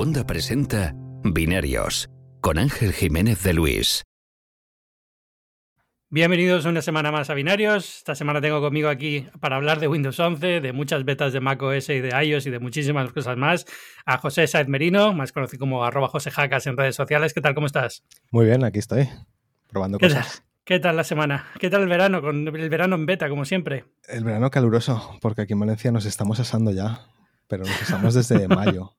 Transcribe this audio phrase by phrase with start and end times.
[0.00, 2.08] Segunda presenta Binarios
[2.40, 4.02] con Ángel Jiménez de Luis.
[6.08, 7.98] Bienvenidos una semana más a Binarios.
[7.98, 11.90] Esta semana tengo conmigo aquí para hablar de Windows 11, de muchas betas de macOS
[11.90, 13.66] y de iOS y de muchísimas cosas más,
[14.06, 17.34] a José Saez Merino, más conocido como arroba José Jacas en redes sociales.
[17.34, 17.54] ¿Qué tal?
[17.54, 18.02] ¿Cómo estás?
[18.30, 19.06] Muy bien, aquí estoy,
[19.68, 20.36] probando ¿Qué cosas.
[20.38, 20.44] Tal?
[20.64, 21.50] ¿Qué tal la semana?
[21.58, 22.22] ¿Qué tal el verano?
[22.22, 23.84] Con el verano en beta, como siempre.
[24.08, 27.02] El verano caluroso, porque aquí en Valencia nos estamos asando ya,
[27.48, 28.94] pero nos asamos desde mayo.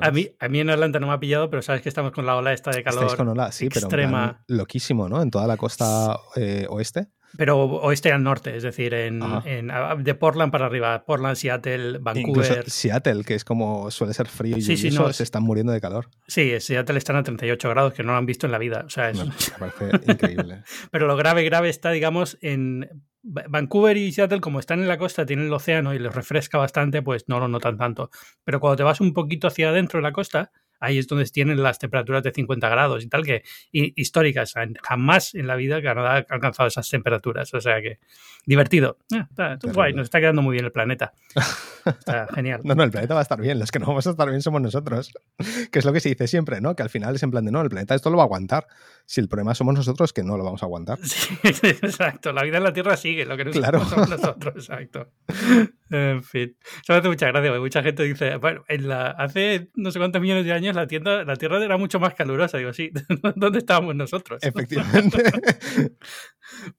[0.00, 2.26] A mí, a mí en Atlanta no me ha pillado, pero sabes que estamos con
[2.26, 4.42] la ola esta de calor Estáis con ola, sí, extrema.
[4.46, 5.22] pero loquísimo, ¿no?
[5.22, 7.08] En toda la costa eh, oeste.
[7.36, 9.72] Pero oeste al norte, es decir, en, en,
[10.04, 12.28] de Portland para arriba, Portland, Seattle, Vancouver.
[12.28, 15.72] Incluso Seattle, que es como suele ser frío y sí, sí, no, se están muriendo
[15.72, 16.08] de calor.
[16.26, 18.82] Sí, Seattle están a 38 grados, que no lo han visto en la vida.
[18.86, 19.18] O sea, es...
[19.60, 20.62] Me parece increíble.
[20.90, 25.24] Pero lo grave, grave está, digamos, en Vancouver y Seattle, como están en la costa,
[25.24, 28.10] tienen el océano y les refresca bastante, pues no lo notan tanto.
[28.44, 30.50] Pero cuando te vas un poquito hacia adentro de la costa,
[30.82, 34.54] ahí es donde tienen las temperaturas de 50 grados y tal, que históricas.
[34.82, 37.52] Jamás en la vida Canadá ha alcanzado esas temperaturas.
[37.54, 37.98] O sea que
[38.44, 38.98] divertido.
[39.14, 41.12] Ah, está, guay, nos está quedando muy bien el planeta.
[41.84, 42.60] Está genial.
[42.62, 43.58] no, no, el planeta va a estar bien.
[43.58, 45.12] Los que no vamos a estar bien somos nosotros.
[45.72, 46.76] Que es lo que se dice siempre, ¿no?
[46.76, 48.68] Que al final es en plan de no, el planeta esto lo va a aguantar.
[49.04, 50.98] Si el problema somos nosotros, que no lo vamos a aguantar.
[51.52, 52.32] Sí, exacto.
[52.32, 53.84] La vida en la Tierra sigue, lo que no claro.
[53.84, 54.54] somos nosotros.
[54.54, 55.08] Exacto.
[55.90, 56.56] En fin.
[56.82, 59.98] Eso me hace mucha gracia, porque mucha gente dice, bueno, en la, hace no sé
[59.98, 62.58] cuántos millones de años la, tienda, la Tierra era mucho más calurosa.
[62.58, 62.90] Digo, sí,
[63.36, 64.42] ¿dónde estábamos nosotros?
[64.42, 65.22] Efectivamente.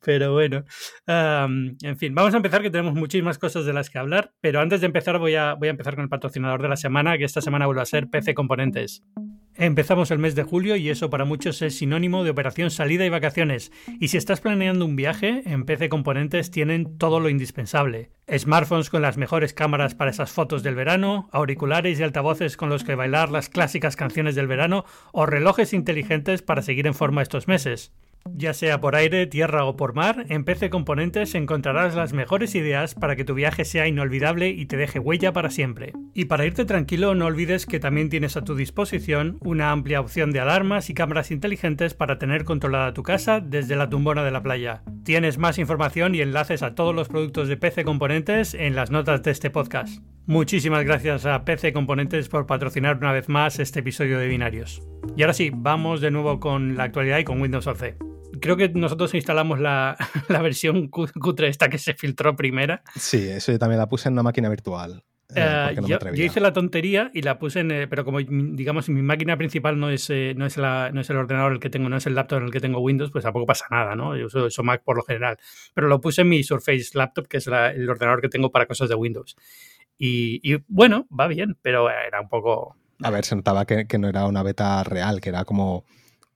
[0.06, 0.64] Pero bueno,
[1.08, 4.82] en fin, vamos a empezar que tenemos muchísimas cosas de las que hablar, pero antes
[4.82, 7.42] de empezar voy a, voy a empezar con el patrocinador de la semana, que esta
[7.42, 9.04] semana vuelve a ser PC Componentes.
[9.56, 13.10] Empezamos el mes de julio y eso para muchos es sinónimo de operación salida y
[13.10, 13.72] vacaciones.
[14.00, 18.10] Y si estás planeando un viaje, en PC Componentes tienen todo lo indispensable.
[18.36, 22.84] Smartphones con las mejores cámaras para esas fotos del verano, auriculares y altavoces con los
[22.84, 27.48] que bailar las clásicas canciones del verano o relojes inteligentes para seguir en forma estos
[27.48, 27.94] meses.
[28.32, 32.96] Ya sea por aire, tierra o por mar, en PC Componentes encontrarás las mejores ideas
[32.96, 35.94] para que tu viaje sea inolvidable y te deje huella para siempre.
[36.14, 40.32] Y para irte tranquilo, no olvides que también tienes a tu disposición una amplia opción
[40.32, 44.42] de alarmas y cámaras inteligentes para tener controlada tu casa desde la tumbona de la
[44.42, 44.84] playa.
[45.04, 49.22] Tienes más información y enlaces a todos los productos de PC Componentes en las notas
[49.22, 50.02] de este podcast.
[50.26, 54.82] Muchísimas gracias a PC Componentes por patrocinar una vez más este episodio de Binarios.
[55.18, 58.13] Y ahora sí, vamos de nuevo con la actualidad y con Windows 11
[58.44, 59.96] creo que nosotros instalamos la,
[60.28, 62.84] la, versión cutre esta que se filtró primera.
[62.96, 65.02] Sí, eso yo también la puse en una máquina virtual.
[65.34, 68.88] Eh, no yo, yo, hice la tontería y la puse en, eh, pero como digamos
[68.90, 71.72] mi máquina principal no es, eh, no, es la, no es el ordenador el que
[71.72, 74.16] tengo, no es el laptop en el que tengo Windows, pues tampoco pasa nada, ¿no?
[74.16, 75.38] Yo uso, uso Mac por lo general.
[75.74, 78.68] Pero lo puse en mi Surface Laptop, que es la, el ordenador que tengo para
[78.68, 79.36] cosas de Windows.
[79.98, 82.76] Y, y, bueno, va bien, pero era un poco...
[83.02, 85.86] A ver, se notaba que, que no era una beta real, que era como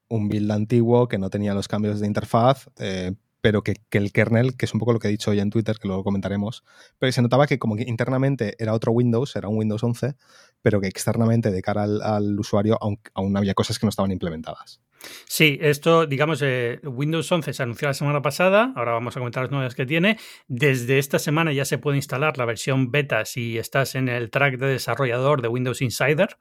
[0.09, 4.12] un build antiguo que no tenía los cambios de interfaz, eh, pero que, que, el
[4.12, 6.63] kernel, que es un poco lo que he dicho hoy en Twitter, que luego comentaremos,
[7.00, 10.16] pero se notaba que como que internamente era otro Windows, era un Windows 11,
[10.62, 14.12] pero que externamente de cara al, al usuario aún, aún, había cosas que no estaban
[14.12, 14.81] implementadas.
[15.28, 19.44] Sí, esto, digamos, eh, Windows 11 se anunció la semana pasada, ahora vamos a comentar
[19.44, 20.17] las nuevas que tiene.
[20.47, 24.57] Desde esta semana ya se puede instalar la versión beta si estás en el track
[24.57, 26.38] de desarrollador de Windows Insider.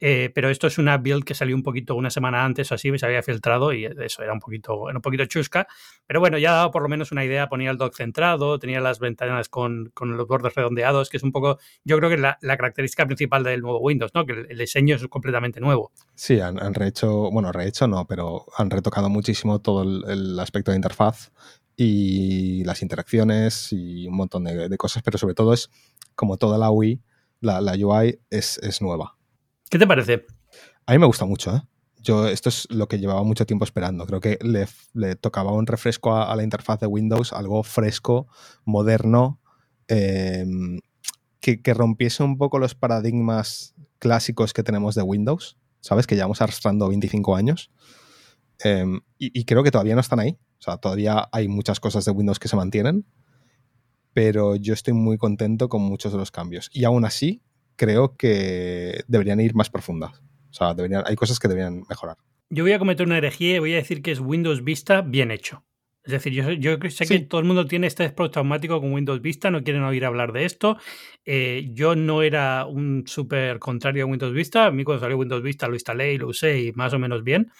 [0.00, 2.96] Eh, pero esto es una build que salió un poquito una semana antes o así,
[2.98, 5.66] se había filtrado y eso era un poquito, un poquito chusca.
[6.06, 8.80] Pero bueno, ya ha dado por lo menos una idea, ponía el dock centrado, tenía
[8.80, 12.38] las ventanas con, con los bordes redondeados, que es un poco, yo creo que la,
[12.42, 14.26] la, característica principal del nuevo Windows, ¿no?
[14.26, 15.92] Que el, diseño es completamente nuevo.
[16.14, 21.30] Sí, han, rehecho, bueno, rehecho no, pero han retocado muchísimo todo el, aspecto de interfaz
[21.76, 25.70] y las interacciones y un montón de, de, cosas, pero sobre todo es
[26.14, 27.02] como toda la UI,
[27.40, 29.16] la, la UI es, es nueva.
[29.70, 30.26] ¿Qué te parece?
[30.86, 31.62] A mí me gusta mucho, ¿eh?
[32.04, 34.06] Yo, esto es lo que llevaba mucho tiempo esperando.
[34.06, 38.26] Creo que le, tocaba un refresco a, la interfaz de Windows, algo fresco,
[38.66, 39.40] moderno,
[39.88, 40.44] eh,
[41.40, 46.06] que, rompiese un poco los paradigmas clásicos que tenemos de Windows, ¿sabes?
[46.06, 47.70] Que llevamos arrastrando 25 años.
[48.62, 48.84] Eh,
[49.18, 50.38] y, y, creo que todavía no están ahí.
[50.58, 53.06] O sea, todavía hay muchas cosas de Windows que se mantienen,
[54.12, 56.68] pero yo estoy muy contento con muchos de los cambios.
[56.72, 57.42] Y aún así,
[57.76, 60.22] creo que deberían ir más profundas.
[60.50, 62.16] O sea, deberían, hay cosas que deberían mejorar.
[62.50, 65.30] Yo voy a cometer una herejía y voy a decir que es Windows Vista bien
[65.30, 65.64] hecho.
[66.04, 67.14] Es decir, yo, yo sé sí.
[67.14, 70.44] que todo el mundo tiene este traumático con Windows Vista, no quieren oír hablar de
[70.44, 70.76] esto.
[71.24, 74.66] Eh, yo no era un súper contrario a Windows Vista.
[74.66, 77.24] A mí cuando salió Windows Vista lo instalé y lo usé y más o menos
[77.24, 77.50] bien.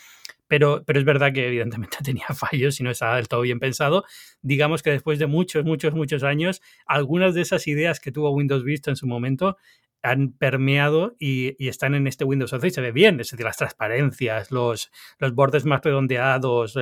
[0.47, 4.05] Pero, pero es verdad que evidentemente tenía fallos y no estaba del todo bien pensado.
[4.43, 8.63] Digamos que después de muchos, muchos, muchos años, algunas de esas ideas que tuvo Windows
[8.63, 9.57] Vista en su momento
[10.05, 13.57] han permeado y, están en este Windows 11 y se ve bien, es decir, las
[13.57, 16.79] transparencias, los, los bordes más redondeados,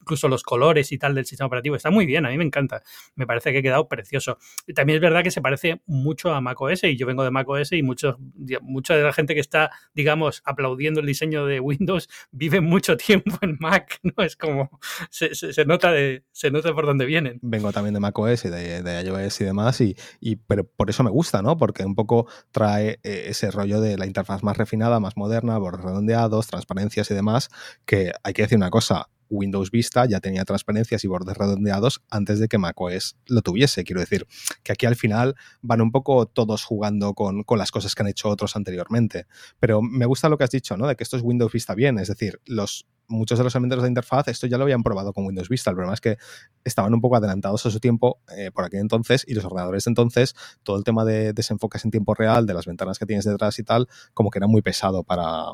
[0.00, 2.82] incluso los colores y tal del sistema operativo, está muy bien, a mí me encanta,
[3.14, 4.38] me parece que ha quedado precioso.
[4.74, 7.84] también es verdad que se parece mucho a macOS y yo vengo de macOS y
[7.84, 8.18] mucho,
[8.62, 13.38] mucha de la gente que está, digamos, aplaudiendo el diseño de Windows vive mucho tiempo
[13.42, 14.24] en Mac, ¿no?
[14.24, 14.70] Es como,
[15.08, 17.38] se, se, nota, de, se nota por dónde vienen.
[17.42, 21.42] Vengo también de macOS de, de iOS y demás, y, pero por eso me gusta,
[21.42, 21.59] ¿no?
[21.60, 25.84] Porque un poco trae eh, ese rollo de la interfaz más refinada, más moderna, bordes
[25.84, 27.50] redondeados, transparencias y demás,
[27.84, 32.38] que hay que decir una cosa, Windows Vista ya tenía transparencias y bordes redondeados antes
[32.38, 33.84] de que macOS lo tuviese.
[33.84, 34.26] Quiero decir
[34.62, 38.28] que aquí al final van un poco todos jugando con, las cosas que han hecho
[38.28, 39.26] otros anteriormente.
[39.58, 40.86] Pero me gusta lo que has dicho, ¿no?
[40.86, 41.98] De que esto es Windows Vista bien.
[41.98, 45.24] Es decir, los, muchos de los elementos de interfaz, esto ya lo habían probado con
[45.24, 45.70] Windows Vista.
[45.70, 46.18] El problema es que
[46.64, 49.90] estaban un poco adelantados a su tiempo eh, por aquel entonces y los ordenadores de
[49.90, 53.58] entonces, todo el tema de desenfoques en tiempo real, de las ventanas que tienes detrás
[53.58, 55.44] y tal, como que era muy pesado para,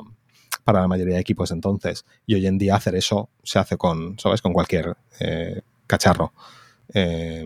[0.67, 2.03] para la mayoría de equipos entonces.
[2.25, 4.41] Y hoy en día hacer eso se hace con, ¿sabes?
[4.41, 6.33] Con cualquier eh, cacharro.
[6.93, 7.45] Eh,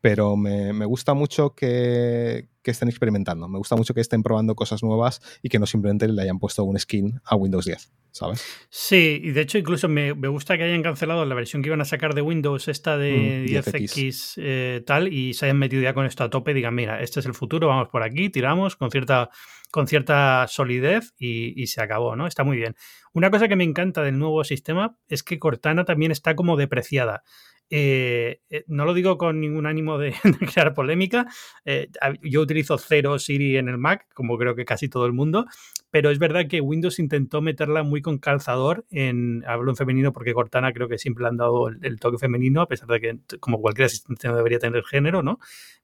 [0.00, 3.48] pero me, gusta mucho que, estén experimentando.
[3.48, 6.64] Me gusta mucho que estén probando cosas nuevas y que no simplemente le hayan puesto
[6.64, 8.44] un skin a Windows 10, ¿sabes?
[8.70, 11.84] Sí, y de hecho incluso me, gusta que hayan cancelado la versión que iban a
[11.84, 16.06] sacar de Windows, esta de 10X, mm, eh, tal, y se hayan metido ya con
[16.06, 16.54] esto a tope.
[16.54, 19.30] Digan, mira, este es el futuro, vamos por aquí, tiramos con cierta
[19.72, 22.26] con cierta solidez y, se acabó, ¿no?
[22.26, 22.76] Está muy bien.
[23.14, 27.22] Una cosa que me encanta del nuevo sistema es que Cortana también está como depreciada.
[27.70, 30.14] Eh, eh, no lo digo con ningún ánimo de,
[30.54, 31.26] crear polémica.
[31.64, 31.88] Eh,
[32.22, 35.46] yo utilizo cero Siri en el Mac, como creo que casi todo el mundo,
[35.90, 40.34] pero es verdad que Windows intentó meterla muy con calzador en, hablo en femenino porque
[40.34, 43.60] Cortana creo que siempre le han dado el, toque femenino, a pesar de que como
[43.60, 45.38] cualquier asistente no debería tener género, ¿no?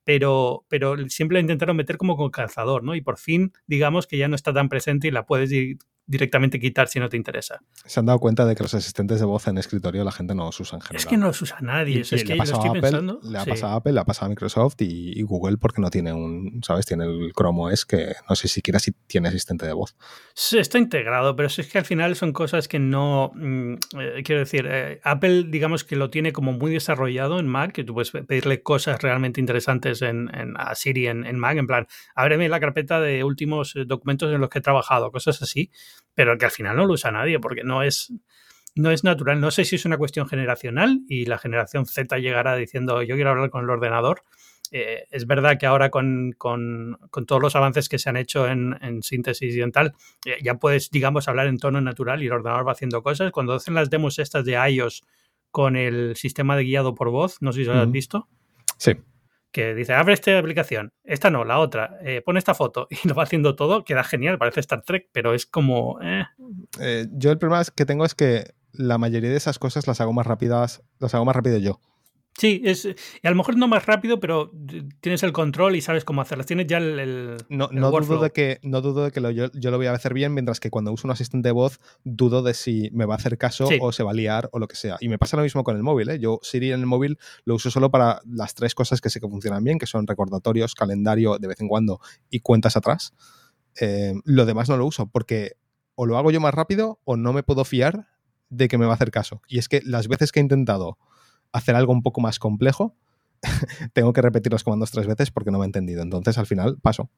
[0.04, 2.94] Pero, pero siempre la intentaron meter como con calzador, ¿no?
[2.94, 5.50] Y por fin, digamos que ya no está tan presente y la puedes
[6.08, 7.60] directamente quitar si no te interesa.
[7.84, 10.46] Se han dado cuenta de que los asistentes de voz en escritorio la gente no
[10.46, 11.00] los usa en general.
[11.00, 12.00] Es que no los usa nadie.
[12.00, 14.26] es que le, ha pasado a Apple, le ha pasado a Apple, le ha pasado
[14.26, 16.86] a Microsoft y, Google porque no tiene un, ¿sabes?
[16.86, 19.94] Tiene el Chrome OS que no sé siquiera si tiene asistente de voz.
[20.32, 23.30] Sí, está integrado, pero es que al final son cosas que no...
[23.34, 27.72] Mm, eh, quiero decir, eh, Apple digamos que lo tiene como muy desarrollado en Mac,
[27.72, 31.86] que tú puedes pedirle cosas realmente interesantes en, a Siri en, en Mac, en plan,
[32.14, 35.70] ábreme la carpeta de últimos eh, documentos en los que he trabajado, cosas así
[36.14, 38.12] pero que al final no lo usa nadie porque no es,
[38.74, 39.40] no es natural.
[39.40, 43.30] No sé si es una cuestión generacional y la generación Z llegará diciendo yo quiero
[43.30, 44.22] hablar con el ordenador.
[44.70, 46.36] Eh, es verdad que ahora con,
[47.26, 49.94] todos los avances que se han hecho en, síntesis y en tal,
[50.26, 53.32] eh, ya puedes, digamos, hablar en tono natural y el ordenador va haciendo cosas.
[53.32, 55.04] Cuando hacen las demos estas de iOS
[55.50, 58.28] con el sistema de guiado por voz, no sé si lo has visto.
[58.76, 58.92] Sí
[59.52, 63.14] que dice, abre esta aplicación, esta no, la otra, eh, pone esta foto y lo
[63.14, 65.98] va haciendo todo, queda genial, parece Star Trek, pero es como...
[66.02, 66.24] Eh.
[66.80, 70.12] Eh, yo el problema que tengo es que la mayoría de esas cosas las hago
[70.12, 71.80] más rápidas, las hago más rápido yo.
[72.38, 74.52] Sí, es, y a lo mejor no más rápido, pero
[75.00, 76.46] tienes el control y sabes cómo hacerlas.
[76.46, 77.36] Tienes ya el.
[77.48, 80.32] no, no dudo de que, no dudo de que yo, lo voy a hacer bien,
[80.32, 83.38] mientras que cuando uso un asistente de voz, dudo de si me va a hacer
[83.38, 84.98] caso o se va a liar o lo que sea.
[85.00, 86.10] Y me pasa lo mismo con el móvil.
[86.10, 86.20] ¿eh?
[86.20, 89.28] Yo Siri en el móvil lo uso solo para las tres cosas que sé que
[89.28, 91.98] funcionan bien, que son recordatorios, calendario de vez en cuando
[92.30, 93.14] y cuentas atrás.
[93.80, 95.54] Eh, lo demás no lo uso porque
[95.96, 98.06] o lo hago yo más rápido o no me puedo fiar
[98.48, 99.42] de que me va a hacer caso.
[99.48, 100.98] Y es que las veces que he intentado
[101.52, 102.96] hacer algo un poco más complejo,
[103.92, 106.02] tengo que repetir los comandos tres veces porque no me he entendido.
[106.02, 107.10] Entonces, al final, paso.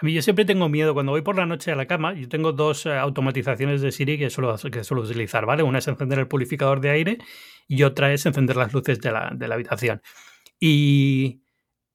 [0.00, 2.14] A mí yo siempre tengo miedo cuando voy por la noche a la cama.
[2.14, 5.62] Yo tengo dos eh, automatizaciones de Siri que suelo, que suelo utilizar, ¿vale?
[5.62, 7.18] Una es encender el purificador de aire
[7.68, 10.02] y otra es encender las luces de la, de la habitación.
[10.58, 11.42] Y,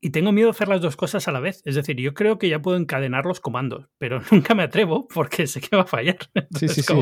[0.06, 1.64] y tengo miedo de hacer las dos cosas a la vez.
[1.66, 5.48] Es decir, yo creo que ya puedo encadenar los comandos, pero nunca me atrevo porque
[5.48, 6.18] sé que va a fallar.
[6.60, 6.94] sí, sí, sí.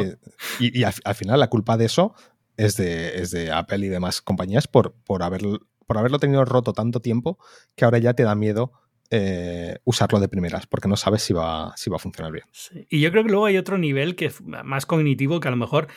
[0.59, 2.13] Y, al, final la culpa de eso
[2.57, 5.41] es de, es de Apple y demás compañías por, por, haber,
[5.85, 7.37] por haberlo tenido roto tanto tiempo
[7.75, 8.71] que ahora ya te da miedo
[9.09, 12.45] eh, usarlo de primeras, porque no sabes si va, si va a funcionar bien.
[12.89, 15.57] Y yo creo que luego hay otro nivel que es más cognitivo, que a lo
[15.57, 15.87] mejor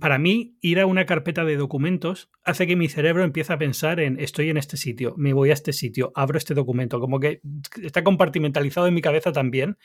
[0.00, 4.00] para mí ir a una carpeta de documentos hace que mi cerebro empiece a pensar
[4.00, 7.40] en estoy en este sitio, me voy a este sitio, abro este documento, como que
[7.82, 9.76] está compartimentalizado en mi cabeza también.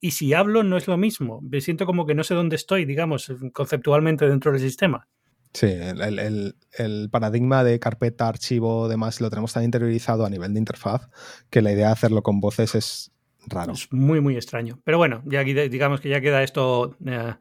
[0.00, 2.84] Y si hablo no es lo mismo, me siento como que no sé dónde estoy,
[2.86, 5.06] digamos, conceptualmente dentro del sistema.
[5.54, 11.08] Sí, el, paradigma de carpeta, archivo, demás, lo tenemos tan interiorizado a nivel de interfaz
[11.50, 13.12] que la idea de hacerlo con voces es
[13.46, 13.72] raro.
[13.72, 14.80] Es muy, muy extraño.
[14.84, 17.34] Pero bueno, ya digamos que ya queda esto eh,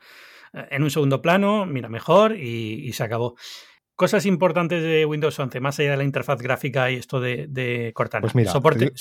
[0.54, 3.36] en un segundo plano, mira mejor y, se acabó.
[3.96, 8.22] Cosas importantes de Windows 11, más allá de la interfaz gráfica y esto de, cortar.
[8.22, 8.92] Pues mira, soporte,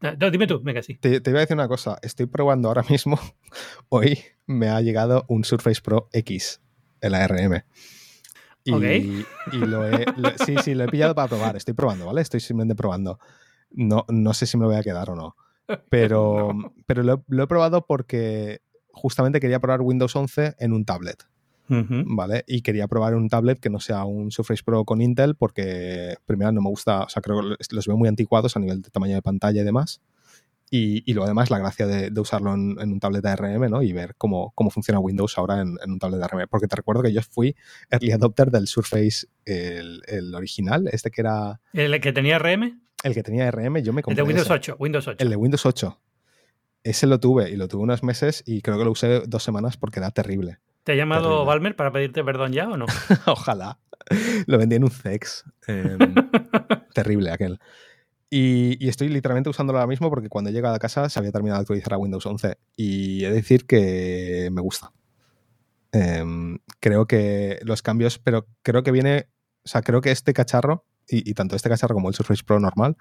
[0.00, 0.96] No, dime tú, venga, sí.
[0.96, 1.98] Te, iba a decir una cosa.
[2.02, 3.18] Estoy probando ahora mismo.
[3.88, 6.60] Hoy me ha llegado un Surface Pro X,
[7.00, 7.64] el ARM.
[8.64, 8.72] Y,
[9.52, 10.04] y lo he,
[10.44, 11.56] sí, sí, lo he pillado para probar.
[11.56, 12.20] Estoy probando, ¿vale?
[12.20, 13.18] Estoy simplemente probando.
[13.70, 15.36] No, no sé si me lo voy a quedar o no.
[15.88, 16.50] Pero,
[16.86, 18.60] pero lo, lo, he probado porque
[18.92, 21.24] justamente quería probar Windows 11 en un tablet.
[21.72, 22.42] ¿Vale?
[22.48, 26.50] Y quería probar un tablet que no sea un Surface Pro con Intel porque, primero,
[26.50, 29.14] no me gusta, o sea, creo que los veo muy anticuados a nivel de tamaño
[29.14, 30.00] de pantalla y demás.
[30.70, 33.82] Y, y luego, además, la gracia de, usarlo en, un tablet ARM, ¿no?
[33.82, 36.46] Y ver cómo, cómo funciona Windows ahora en, un tablet ARM.
[36.48, 37.56] Porque te recuerdo que yo fui
[37.90, 41.60] early adopter del Surface, el, el original, este que era.
[41.72, 42.80] ¿El que tenía RM?
[43.02, 44.20] El que tenía RM, yo me compré.
[44.20, 45.16] El de Windows 8, Windows 8.
[45.18, 46.00] El de Windows 8.
[46.82, 49.76] Ese lo tuve y lo tuve unos meses y creo que lo usé dos semanas
[49.76, 50.58] porque era terrible.
[50.84, 52.86] ¿Te ha llamado Valmer para pedirte perdón ya o no?
[53.26, 53.78] Ojalá.
[54.46, 55.44] Lo vendí en un sex.
[55.66, 55.98] Em,
[56.94, 57.58] terrible aquel.
[58.32, 61.58] Y, estoy literalmente usándolo ahora mismo porque cuando he llegado a casa se había terminado
[61.58, 64.92] de actualizar a Windows 11 y he de decir que me gusta.
[65.90, 69.26] Em, creo que los cambios, pero creo que viene,
[69.64, 72.96] o sea, creo que este cacharro y, tanto este cacharro como el Surface Pro normal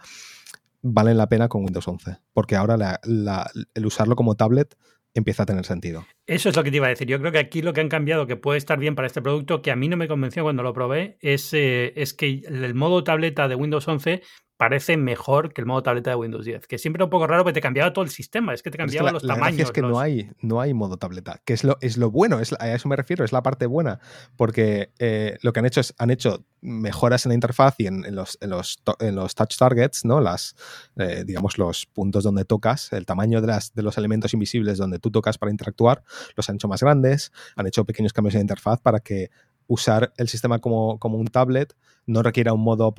[0.81, 4.75] valen la pena con Windows 11 porque ahora el usarlo como tablet
[5.13, 6.07] empieza a tener sentido.
[6.25, 7.07] Eso es lo que te iba a decir.
[7.07, 9.61] Yo creo que aquí lo que han cambiado, que puede estar bien para este producto,
[9.61, 13.03] que a mí no me convenció cuando lo probé, es, eh, es que el modo
[13.03, 14.21] tableta de Windows 11
[14.59, 17.43] parece mejor que el modo tableta de Windows 10, que siempre era un poco raro
[17.43, 19.61] porque te cambiaba todo el sistema, es que te cambiaba los tamaños.
[19.61, 22.53] Es que no, hay, no hay modo tableta, que es lo, es lo bueno, es,
[22.59, 24.01] a eso me refiero, es la parte buena,
[24.35, 28.13] porque eh, lo que han hecho es, han hecho mejoras en la interfaz y en,
[28.13, 30.19] los, en, los, en los, touch targets, ¿no?
[30.19, 30.57] Las,
[30.97, 34.99] eh, digamos, los puntos donde tocas, el tamaño de, las, de los elementos invisibles donde
[34.99, 36.03] tú tocas para interactuar,
[36.35, 39.29] los han hecho más grandes, han hecho pequeños cambios en la interfaz para que
[39.67, 42.93] usar el sistema como, como un tablet no requiera un modo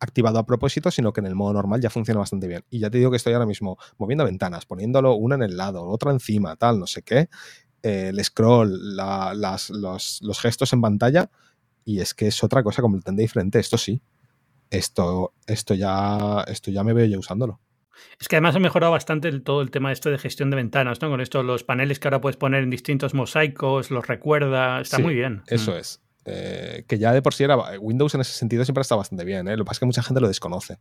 [0.00, 2.64] activado a propósito, sino que en el modo normal ya funciona bastante bien.
[2.70, 5.84] Y ya te digo que estoy ahora mismo moviendo ventanas, poniéndolo una en el lado,
[5.86, 7.28] otra encima, tal, no sé qué.
[7.82, 11.30] Eh, el scroll, las, los, los, gestos en pantalla,
[11.84, 13.58] y es que es otra cosa completamente diferente.
[13.58, 14.00] Esto sí.
[14.70, 17.60] Esto, esto, ya, esto ya me veo yo usándolo.
[18.20, 21.08] Es que además ha mejorado bastante todo el tema este de gestión de ventanas, ¿no?
[21.08, 25.14] Con esto, los paneles que ahora puedes poner en distintos mosaicos, los recuerda, está muy
[25.14, 25.42] bien.
[25.46, 25.76] Eso mm.
[25.76, 26.02] es.
[26.30, 27.56] Eh, que ya de por sí era.
[27.80, 29.48] Windows en ese sentido siempre estado bastante bien.
[29.48, 29.56] ¿eh?
[29.56, 30.78] Lo que pasa es que mucha gente lo desconoce.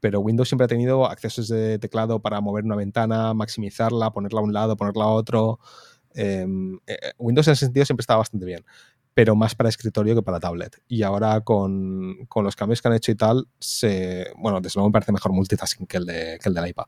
[0.00, 4.42] Pero Windows siempre ha tenido accesos de teclado para mover una ventana, maximizarla, ponerla a
[4.42, 5.60] un lado, ponerla a otro.
[6.14, 8.64] Em, eh, Windows en ese sentido siempre estaba bastante bien.
[9.14, 10.82] Pero más para escritorio que para tablet.
[10.88, 14.92] Y ahora con, los cambios que han hecho y tal, se, bueno, desde luego me
[14.92, 16.86] parece mejor multitasking que el, de, que el del iPad.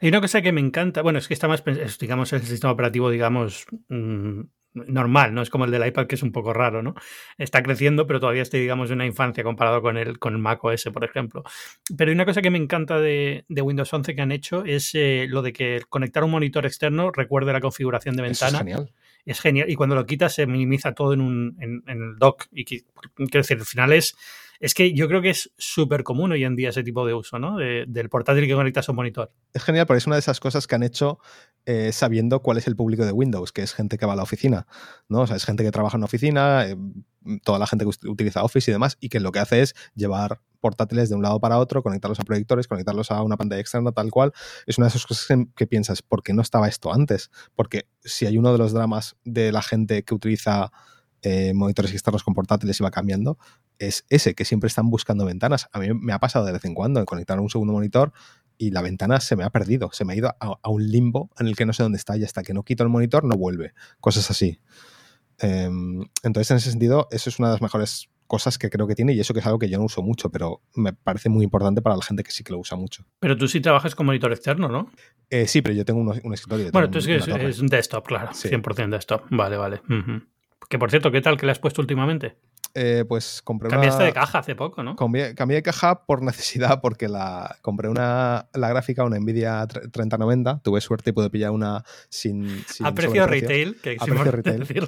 [0.00, 1.62] Hay una cosa que me encanta, bueno, es que está más,
[2.00, 4.40] digamos, el sistema operativo, digamos, mm,
[4.74, 6.94] normal, no es como el del iPad que es un poco raro, ¿no?
[7.38, 10.62] Está creciendo, pero todavía estoy, digamos, en una infancia comparado con el, con el Mac
[10.64, 11.44] OS, por ejemplo.
[11.96, 15.26] Pero hay una cosa que me encanta de, Windows 11 que han hecho es eh,
[15.28, 18.58] lo de que conectar un monitor externo recuerde la configuración de ventana.
[18.58, 18.92] es genial.
[19.24, 19.70] Es genial.
[19.70, 22.46] Y cuando lo quitas se minimiza todo en, un, en, en el dock.
[22.52, 22.84] Y quiero
[23.32, 24.16] decir, al final es
[24.60, 27.38] es que yo creo que es súper común hoy en día ese tipo de uso,
[27.38, 27.56] ¿no?
[27.58, 29.32] del portátil que conectas a un monitor.
[29.52, 31.18] Es genial, pero es una de esas cosas que han hecho
[31.66, 34.22] eh, sabiendo cuál es el público de Windows, que es gente que va a la
[34.22, 34.66] oficina,
[35.08, 35.22] ¿no?
[35.22, 36.76] O sea, es gente que trabaja en una oficina, eh,
[37.42, 40.40] toda la gente que utiliza Office y demás, y que lo que hace es llevar
[40.60, 44.10] portátiles de un lado para otro, conectarlos a proyectores, conectarlos a una pantalla externa, tal
[44.10, 44.32] cual.
[44.66, 47.30] Es una de esas cosas que piensas, ¿por qué no estaba esto antes?
[47.54, 50.70] Porque si hay uno de los dramas de la gente que utiliza
[51.26, 53.38] eh, monitores externos con portátiles y va cambiando,
[53.78, 55.70] es ese, que siempre están buscando ventanas.
[55.72, 58.12] A mí me ha pasado de vez en cuando en conectar un segundo monitor
[58.58, 61.46] y la ventana se me ha perdido, se me ha ido a, un limbo en
[61.46, 63.72] el que no sé dónde está y hasta que no quito el monitor no vuelve.
[64.00, 64.60] Cosas así.
[65.38, 68.94] Em, entonces, en ese sentido, eso es una de las mejores cosas que creo que
[68.94, 71.44] tiene y eso que es algo que yo no uso mucho, pero me parece muy
[71.44, 73.06] importante para la gente que sí que lo usa mucho.
[73.18, 74.90] Pero tú sí trabajas con monitor externo, ¿no?
[75.30, 76.70] Eh, sí, pero yo tengo un, escritorio.
[76.70, 79.22] Bueno, tú es, es, un desktop, claro, 100% desktop.
[79.30, 79.80] Vale, vale.
[80.68, 82.36] Que por cierto, ¿qué tal que le has puesto últimamente?
[82.76, 84.96] Eh, pues compré Cambiaste de caja hace poco, ¿no?
[84.96, 90.60] Cambié, de caja por necesidad, porque la compré una, la gráfica, una Nvidia 3090.
[90.64, 92.64] Tuve suerte y pude pillar una sin.
[92.82, 94.64] a precio retail, que a precio retail.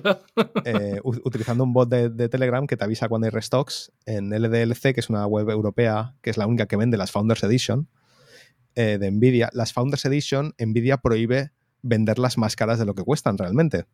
[0.65, 5.01] Eh, utilizando un bot de, Telegram que te avisa cuando hay restocks en LDLC, que
[5.01, 7.89] es una web europea, que es la única que vende las Founders Edition
[8.75, 9.49] eh, de Nvidia.
[9.53, 11.53] Las Founders Edition, Nvidia prohíbe
[11.83, 13.87] venderlas más caras de lo que cuestan realmente.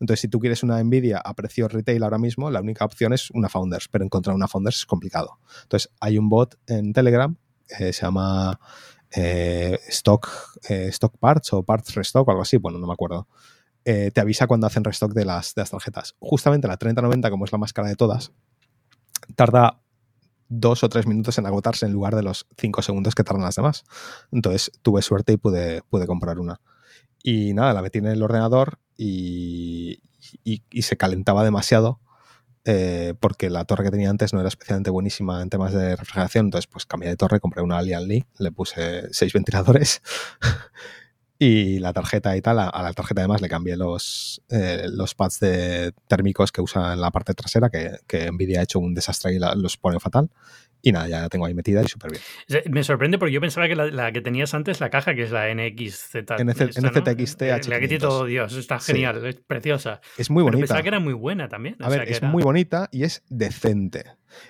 [0.00, 3.30] Entonces, si tú quieres una Nvidia a precio retail ahora mismo, la única opción es
[3.30, 5.38] una Founders, pero encontrar una Founders es complicado.
[5.62, 7.36] Entonces, hay un bot en Telegram,
[7.68, 8.58] que se llama
[9.12, 10.28] eh, Stock,
[10.68, 13.28] eh, Stock Parts o Parts Restock o algo así, bueno, no me acuerdo.
[13.84, 16.14] Eh, te avisa cuando hacen restock de las, de las tarjetas.
[16.18, 18.32] Justamente la 3090, como es la más cara de todas,
[19.36, 19.80] tarda
[20.48, 23.54] dos o tres minutos en agotarse en lugar de los cinco segundos que tardan las
[23.54, 23.84] demás.
[24.32, 26.60] Entonces tuve suerte y pude, pude comprar una.
[27.22, 30.02] Y nada, la metí en el ordenador y,
[30.44, 32.00] y, se calentaba demasiado
[32.64, 36.46] eh, porque la torre que tenía antes no era especialmente buenísima en temas de refrigeración.
[36.46, 40.02] Entonces, pues cambié de torre, compré una Alien Lee, le puse seis ventiladores
[41.38, 42.58] y la tarjeta y tal.
[42.58, 47.00] A, la tarjeta además le cambié los, eh, los pads de térmicos que usa en
[47.00, 50.30] la parte trasera, que, que Nvidia ha hecho un desastre y los pone fatal.
[50.82, 52.62] Y nada, ya la tengo ahí metida y súper bien.
[52.70, 55.52] Me sorprende porque yo pensaba que la, que tenías antes, la caja, que es la
[55.54, 56.16] NXZ.
[56.42, 60.00] NZXT eh, La que tiene todo Dios, está genial, es preciosa.
[60.16, 60.56] Es muy bonita.
[60.56, 61.76] Pero pensaba que era muy buena también.
[61.80, 64.04] A ver, es muy bonita y es decente.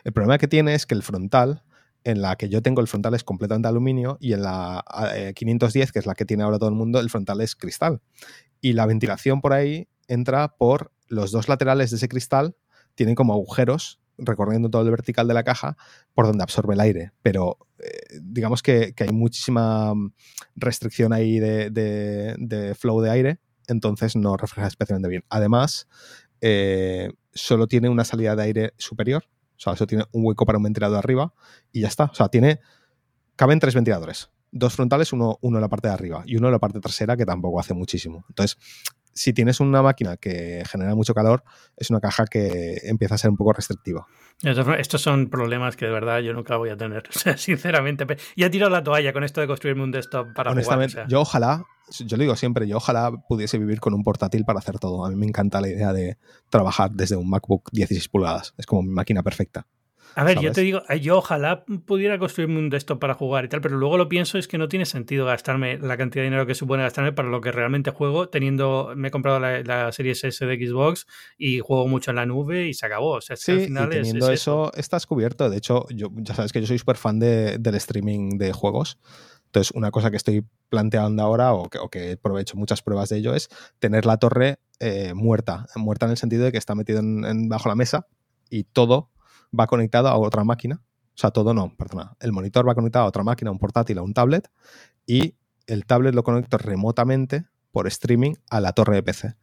[0.04, 1.62] El problema que tiene es que el frontal,
[2.04, 4.84] en la que yo tengo el frontal es completamente aluminio y en la
[5.34, 8.00] 510, eh, que es la que tiene ahora todo el mundo, el frontal es cristal.
[8.60, 12.54] Y la ventilación por ahí entra por los dos laterales de ese cristal,
[12.94, 15.76] tienen como agujeros recorriendo todo el vertical de la caja
[16.14, 17.12] por donde absorbe el aire.
[17.22, 20.12] Pero eh, digamos que, hay muchísima mm,
[20.56, 25.24] restricción ahí de, flow de aire, entonces no refleja especialmente bien.
[25.28, 25.88] Además,
[26.40, 29.24] eh, solo tiene una salida de aire superior,
[29.60, 31.34] o sea, solo tiene un hueco para un ventilador arriba
[31.70, 32.04] y ya está.
[32.04, 32.60] O sea, tiene.
[33.36, 34.30] Caben tres ventiladores.
[34.52, 37.16] Dos frontales, uno, uno en la parte de arriba y uno en la parte trasera,
[37.16, 38.24] que tampoco hace muchísimo.
[38.30, 38.56] Entonces,
[39.12, 41.42] si tienes una máquina que genera mucho calor,
[41.76, 44.06] es una caja que empieza a ser un poco restrictiva.
[44.42, 47.02] Estos son problemas que de verdad yo nunca voy a tener.
[47.14, 48.06] O sea, sinceramente.
[48.34, 51.08] Y he tirado la toalla con esto de construirme un desktop para Honestamente, jugar.
[51.08, 54.78] yo ojalá, yo lo digo siempre, yo ojalá pudiese vivir con un portátil para hacer
[54.78, 55.04] todo.
[55.04, 56.16] A mí me encanta la idea de
[56.48, 58.54] trabajar desde un MacBook 16 pulgadas.
[58.56, 59.66] Es como mi máquina perfecta.
[60.14, 63.60] A ver, yo te digo, yo ojalá pudiera construirme un desktop para jugar y tal,
[63.60, 66.54] pero luego lo pienso es que no tiene sentido gastarme la cantidad de dinero que
[66.54, 70.44] supone gastarme para lo que realmente juego, teniendo, me he comprado la, la serie S
[70.44, 71.06] de Xbox
[71.38, 73.12] y juego mucho en la nube y se acabó.
[73.12, 75.48] O sea, sí, al final y teniendo eso, estás cubierto.
[75.48, 78.98] De hecho, yo, ya sabes que yo soy súper fan del streaming de juegos.
[79.46, 82.16] Entonces, una cosa que estoy planteando ahora o que, o que
[82.54, 83.48] muchas pruebas de ello es
[83.80, 85.66] tener la torre eh, muerta.
[85.74, 88.06] Muerta en el sentido de que está metido en, bajo la mesa
[88.48, 89.10] y todo
[89.58, 90.82] va conectado a otra máquina.
[91.14, 92.16] O sea, todo no, perdona.
[92.20, 94.50] El monitor va conectado a otra máquina, a un portátil, a un tablet.
[95.06, 95.34] Y
[95.66, 99.34] el tablet lo conecto remotamente por streaming a la torre de PC.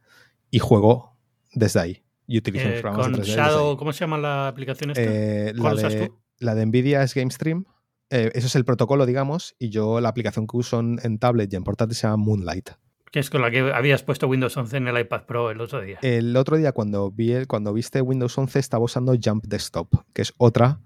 [0.50, 1.16] Y juego
[1.52, 2.04] desde ahí.
[2.26, 5.02] Y utilizo eh, con Shadow, ¿Cómo se llama la aplicación esta?
[5.02, 7.64] Eh, la, de, la de Nvidia es GameStream.
[8.10, 11.56] Eh, eso es el protocolo, digamos, y yo la aplicación que uso en, tablet y
[11.56, 12.70] en portátil se llama Moonlight.
[13.10, 15.80] Que es con la que habías puesto Windows 11 en el iPad Pro el otro
[15.80, 15.98] día.
[16.02, 20.22] El otro día, cuando vi el, cuando viste Windows 11, estaba usando Jump Desktop, que
[20.22, 20.80] es otra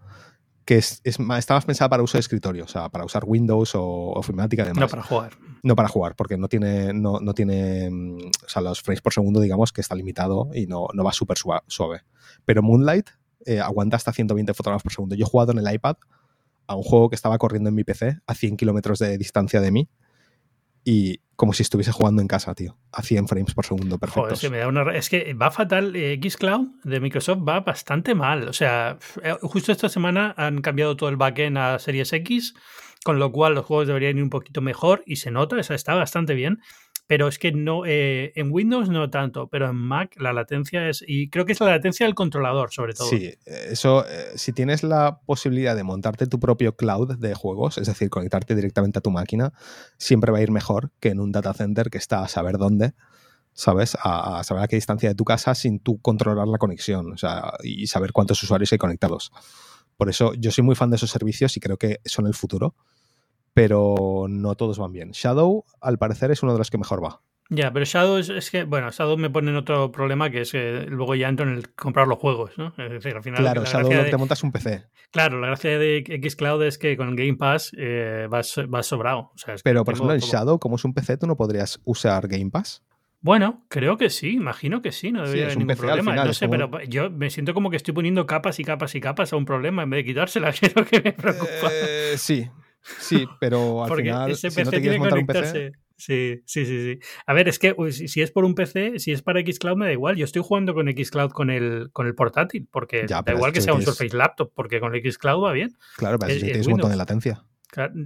[0.64, 3.74] que es, es está más pensada para uso de escritorio, o sea, para usar Windows
[3.74, 4.82] o, o Filmática además.
[4.82, 5.32] No para jugar.
[5.62, 9.12] No para jugar, porque no tiene, no, no tiene, mm, o sea, los frames por
[9.12, 12.02] segundo, digamos, que está limitado y no, no va súper suave.
[12.44, 13.11] Pero Moonlight
[13.44, 15.14] eh, aguanta hasta 120 fotogramas por segundo.
[15.14, 15.96] Yo he jugado en el iPad
[16.66, 19.72] a un juego que estaba corriendo en mi PC a 100 kilómetros de distancia de
[19.72, 19.88] mí
[20.84, 24.32] y como si estuviese jugando en casa, tío, a 100 frames por segundo, perfecto.
[24.92, 28.48] es que va fatal, eh, Xcloud de Microsoft va bastante mal.
[28.48, 32.54] O sea, eh, justo esta semana han cambiado todo el backend a Series X,
[33.04, 35.74] con lo cual los juegos deberían ir un poquito mejor y se nota, o sea,
[35.74, 36.60] está bastante bien
[37.12, 41.05] pero es que no, eh, en Windows no tanto, pero en Mac la latencia es,
[41.07, 43.07] y creo que es la latencia del controlador sobre todo.
[43.07, 47.87] Sí, eso, eh, si tienes la posibilidad de montarte tu propio cloud de juegos, es
[47.87, 49.53] decir, conectarte directamente a tu máquina,
[49.98, 52.94] siempre va a ir mejor que en un data center que está a saber dónde.
[53.53, 53.98] ¿Sabes?
[54.03, 57.53] A, saber a qué distancia de tu casa sin tú controlar la conexión o sea,
[57.62, 59.33] y saber cuántos usuarios hay conectados.
[59.98, 62.75] Por eso yo soy muy fan de esos servicios y creo que son el futuro
[63.54, 65.10] pero no todos van bien.
[65.12, 67.20] Shadow, al parecer, es uno de los que mejor va.
[67.54, 70.86] Ya, pero Shadow es, que, bueno, Shadow me pone en otro problema que es que
[70.88, 72.72] luego ya entro en el comprar los juegos, ¿no?
[72.78, 73.40] Es decir, al final.
[73.40, 74.84] Claro, Shadow que te montas un PC.
[75.10, 78.46] Claro, la gracia de Xcloud es que con Game Pass eh, vas,
[78.86, 79.32] sobrado.
[79.62, 82.82] pero, por ejemplo, en Shadow, como es un PC, ¿tú no podrías usar Game Pass?
[83.20, 86.24] Bueno, creo que sí, imagino que sí, no debería haber ningún problema.
[86.24, 89.32] no sé, pero yo me siento como que estoy poniendo capas y capas y capas
[89.32, 91.68] a un problema en vez de quitársela, que es lo que me preocupa.
[91.70, 92.48] Eh, sí,
[92.98, 95.72] Sí, pero al final, ese PC si no tiene que conectarse.
[95.96, 96.98] Sí, sí, sí, sí.
[97.26, 99.92] A ver, es que si es por un PC, si es para Xcloud, me da
[99.92, 100.16] igual.
[100.16, 103.74] Yo estoy jugando con Xcloud con el, con el portátil, porque da igual que sea
[103.74, 105.76] un Surface Laptop, porque con Xcloud va bien.
[105.96, 107.44] Claro, pero si tienes un montón de latencia.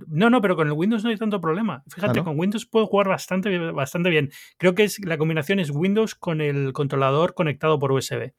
[0.09, 1.83] No, no, pero con el Windows no hay tanto problema.
[1.89, 4.31] Fíjate, con Windows puedo jugar bastante, bastante bien.
[4.59, 8.33] Creo que es la combinación es Windows con el controlador conectado por USB.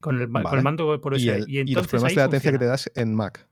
[0.00, 1.44] Con el, con el mando por USB.
[1.46, 3.46] Y, los problemas de latencia que te das en Mac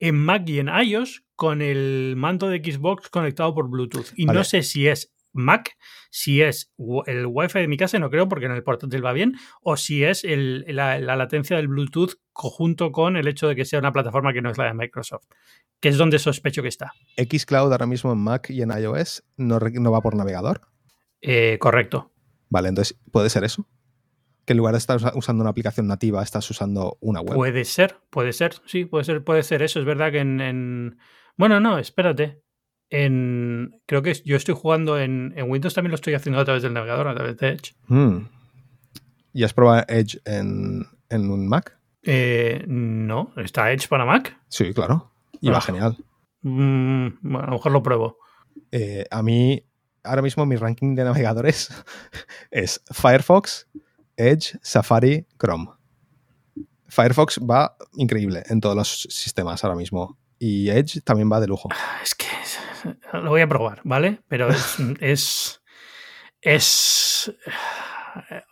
[0.00, 4.08] en Mac y en iOS con el mando de Xbox conectado por Bluetooth.
[4.16, 5.76] Y no sé si es Mac,
[6.10, 6.72] si es
[7.06, 10.02] el Wi-Fi de mi casa, no creo porque en el portátil va bien, o si
[10.02, 14.42] es la, latencia del Bluetooth junto con el hecho de que sea una plataforma que
[14.42, 15.26] no es la de Microsoft,
[15.78, 16.90] que es donde sospecho que está.
[17.16, 20.62] ¿Xcloud ahora mismo en Mac y en iOS no, no va por navegador?
[21.20, 22.10] Eh, correcto.
[22.48, 23.64] Vale, entonces, ¿puede ser eso?
[24.48, 27.34] Que en lugar de estar usando una aplicación nativa, estás usando una web.
[27.34, 29.78] Puede ser, puede ser, sí, puede ser, puede ser eso.
[29.78, 30.98] Es verdad que en.
[31.36, 32.42] Bueno, no, espérate.
[32.88, 36.72] En, creo que yo estoy jugando en, Windows, también lo estoy haciendo a través del
[36.72, 37.74] navegador, a través de Edge.
[37.88, 38.20] Hmm.
[39.34, 41.78] ¿Y has probado Edge en, un Mac?
[42.02, 44.34] Eh, no, ¿está Edge para Mac?
[44.48, 45.12] Sí, claro.
[45.42, 45.60] Y va ah.
[45.60, 45.98] genial.
[46.40, 48.16] Mm, bueno, a lo mejor lo pruebo.
[48.72, 49.62] Eh, a mí,
[50.04, 51.68] ahora mismo mi ranking de navegadores
[52.50, 53.68] es Firefox,
[54.18, 55.68] Edge, Safari, Chrome.
[56.88, 60.18] Firefox va increíble en todos los sistemas ahora mismo.
[60.38, 61.68] Y Edge también va de lujo.
[61.72, 62.26] Ah, es que
[63.12, 64.20] lo voy a probar, ¿vale?
[64.28, 64.48] Pero
[65.00, 65.60] es.
[66.40, 67.32] es,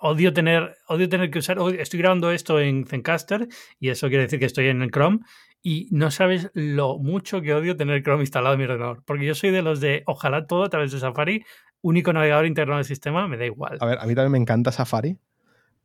[0.01, 1.59] odio tener, odio tener que usar.
[1.79, 3.49] Estoy grabando esto en Zencaster
[3.79, 5.21] y eso quiere decir que estoy en el Chrome.
[5.63, 9.03] Y no sabes lo mucho que odio tener Chrome instalado en mi ordenador.
[9.05, 11.45] Porque yo soy de los de ojalá todo a través de Safari,
[11.81, 13.79] único navegador interno del sistema, me da igual.
[13.81, 15.19] A ver, a mí también me encanta Safari,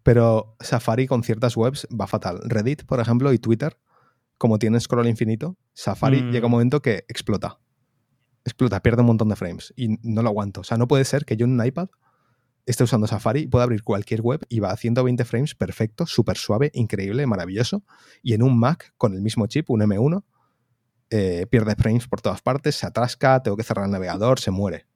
[0.04, 2.40] pero Safari con ciertas webs va fatal.
[2.44, 3.78] Reddit, por ejemplo, y Twitter,
[4.38, 6.54] como tiene scroll infinito, Safari llega un mm.
[6.54, 7.60] momento que explota.
[8.44, 10.62] Explota, pierde un montón de frames y no lo aguanto.
[10.62, 11.90] O sea, no puede ser que yo en un iPad
[12.66, 16.72] esté usando Safari, pueda abrir cualquier web y va a 120 frames perfecto, súper suave,
[16.74, 17.84] increíble, maravilloso.
[18.22, 20.24] Y en un Mac con el mismo chip, un M1,
[21.10, 24.88] eh, pierde frames por todas partes, se atasca, tengo que cerrar el navegador, se muere.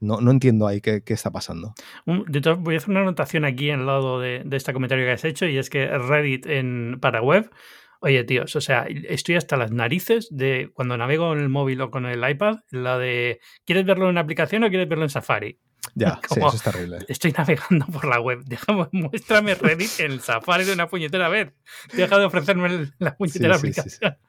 [0.00, 1.74] No, no entiendo ahí qué, está pasando.
[2.06, 5.58] voy a hacer una anotación aquí al lado de, este comentario que has hecho y
[5.58, 7.50] es que Reddit en, para web,
[8.00, 11.90] oye tíos, o sea, estoy hasta las narices de cuando navego en el móvil o
[11.90, 15.58] con el iPad, la de ¿quieres verlo en una aplicación o quieres verlo en Safari?
[15.94, 16.98] Ya, sí, eso es terrible.
[17.08, 18.42] Estoy navegando por la web.
[18.44, 21.52] Déjame, muéstrame Reddit en el Safari de una puñetera vez.
[21.92, 24.12] Deja de ofrecerme la puñetera aplicación.
[24.12, 24.27] Sí,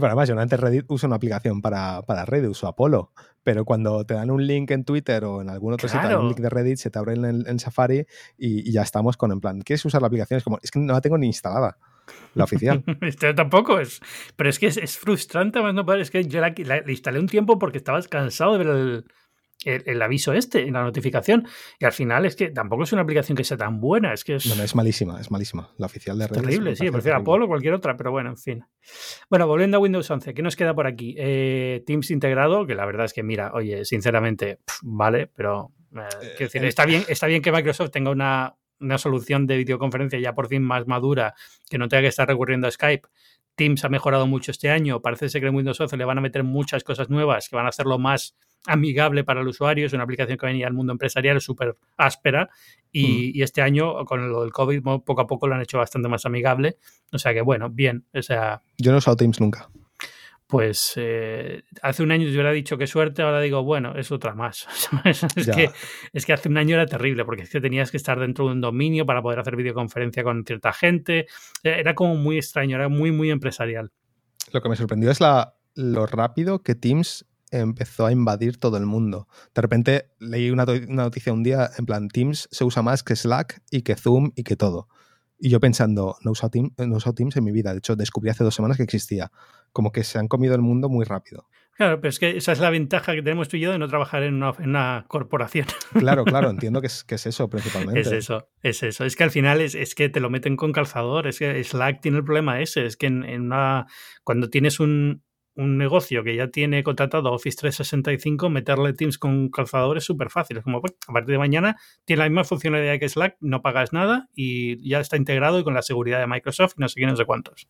[0.00, 3.12] para más, yo antes Reddit uso una aplicación para, para Reddit, uso Apolo,
[3.42, 6.40] pero cuando te dan un link en Twitter o en algún otro sitio, un link
[6.40, 10.00] de Reddit, se te abre en, Safari y, ya estamos con en plan, ¿quieres usar
[10.00, 10.38] la aplicación?
[10.38, 11.78] Es como, es que no la tengo ni instalada,
[12.34, 12.82] la oficial.
[13.02, 14.00] Esto tampoco es,
[14.36, 16.52] pero es que es, frustrante, más no es que yo la,
[16.88, 19.04] instalé un tiempo porque estabas cansado de ver el
[19.66, 21.46] el, aviso este, la notificación.
[21.78, 24.12] Y al final es que tampoco es una aplicación que sea tan buena.
[24.12, 24.46] Es que es.
[24.46, 25.70] es malísima, es malísima.
[25.78, 26.44] La oficial de Reddit.
[26.44, 28.64] Terrible, sí, prefiero Apolo o cualquier otra, pero bueno, en fin.
[29.28, 31.14] Bueno, volviendo a Windows 11, ¿qué nos queda por aquí?
[31.18, 35.72] Eh, Teams integrado, que la verdad es que, mira, oye, sinceramente, vale, pero.
[35.94, 40.18] Eh, decir, eh, está, bien, está bien que Microsoft tenga una, una solución de videoconferencia
[40.18, 41.34] ya por fin más madura,
[41.68, 43.08] que no tenga que estar recurriendo a Skype.
[43.56, 45.00] Teams ha mejorado mucho este año.
[45.00, 47.66] Parece ser que en Windows 11 le van a meter muchas cosas nuevas que van
[47.66, 51.40] a hacerlo más amigable para el usuario, es una aplicación que venía al mundo empresarial
[51.40, 52.48] súper áspera
[52.90, 56.24] y, este año con lo del COVID poco a poco lo han hecho bastante más
[56.26, 56.78] amigable,
[57.12, 58.62] o sea que bueno, bien, o sea...
[58.78, 59.68] Yo no he usado Teams nunca.
[60.46, 64.32] Pues eh, hace un año yo hubiera dicho qué suerte, ahora digo, bueno, es otra
[64.34, 64.68] más.
[65.04, 65.70] es, que,
[66.12, 68.52] es que hace un año era terrible, porque es que tenías que estar dentro de
[68.52, 71.26] un dominio para poder hacer videoconferencia con cierta gente.
[71.64, 73.90] Era como muy extraño, era muy, muy empresarial.
[74.52, 78.86] Lo que me sorprendió es la, lo rápido que Teams empezó a invadir todo el
[78.86, 79.28] mundo.
[79.54, 83.62] De repente leí una, noticia un día, en plan, Teams se usa más que Slack
[83.70, 84.88] y que Zoom y que todo.
[85.38, 87.72] Y yo pensando, no he usado, no Teams en mi vida.
[87.72, 89.30] De hecho, descubrí hace dos semanas que existía.
[89.72, 91.46] Como que se han comido el mundo muy rápido.
[91.76, 93.86] Claro, pero es que esa es la ventaja que tenemos tú y yo de no
[93.86, 95.66] trabajar en una, corporación.
[95.92, 98.00] Claro, claro, entiendo que es, que es, eso principalmente.
[98.00, 99.04] Es eso, es eso.
[99.04, 101.26] Es que al final es, es, que te lo meten con calzador.
[101.26, 102.86] Es que Slack tiene el problema ese.
[102.86, 103.86] Es que en, en una,
[104.24, 105.22] cuando tienes un,
[105.56, 110.58] un negocio que ya tiene contratado Office 365, meterle Teams con calzador es súper fácil.
[110.58, 114.28] Es como, a partir de mañana tiene la misma funcionalidad que Slack, no pagas nada
[114.34, 117.16] y ya está integrado y con la seguridad de Microsoft y no sé quién, no
[117.16, 117.68] sé cuántos.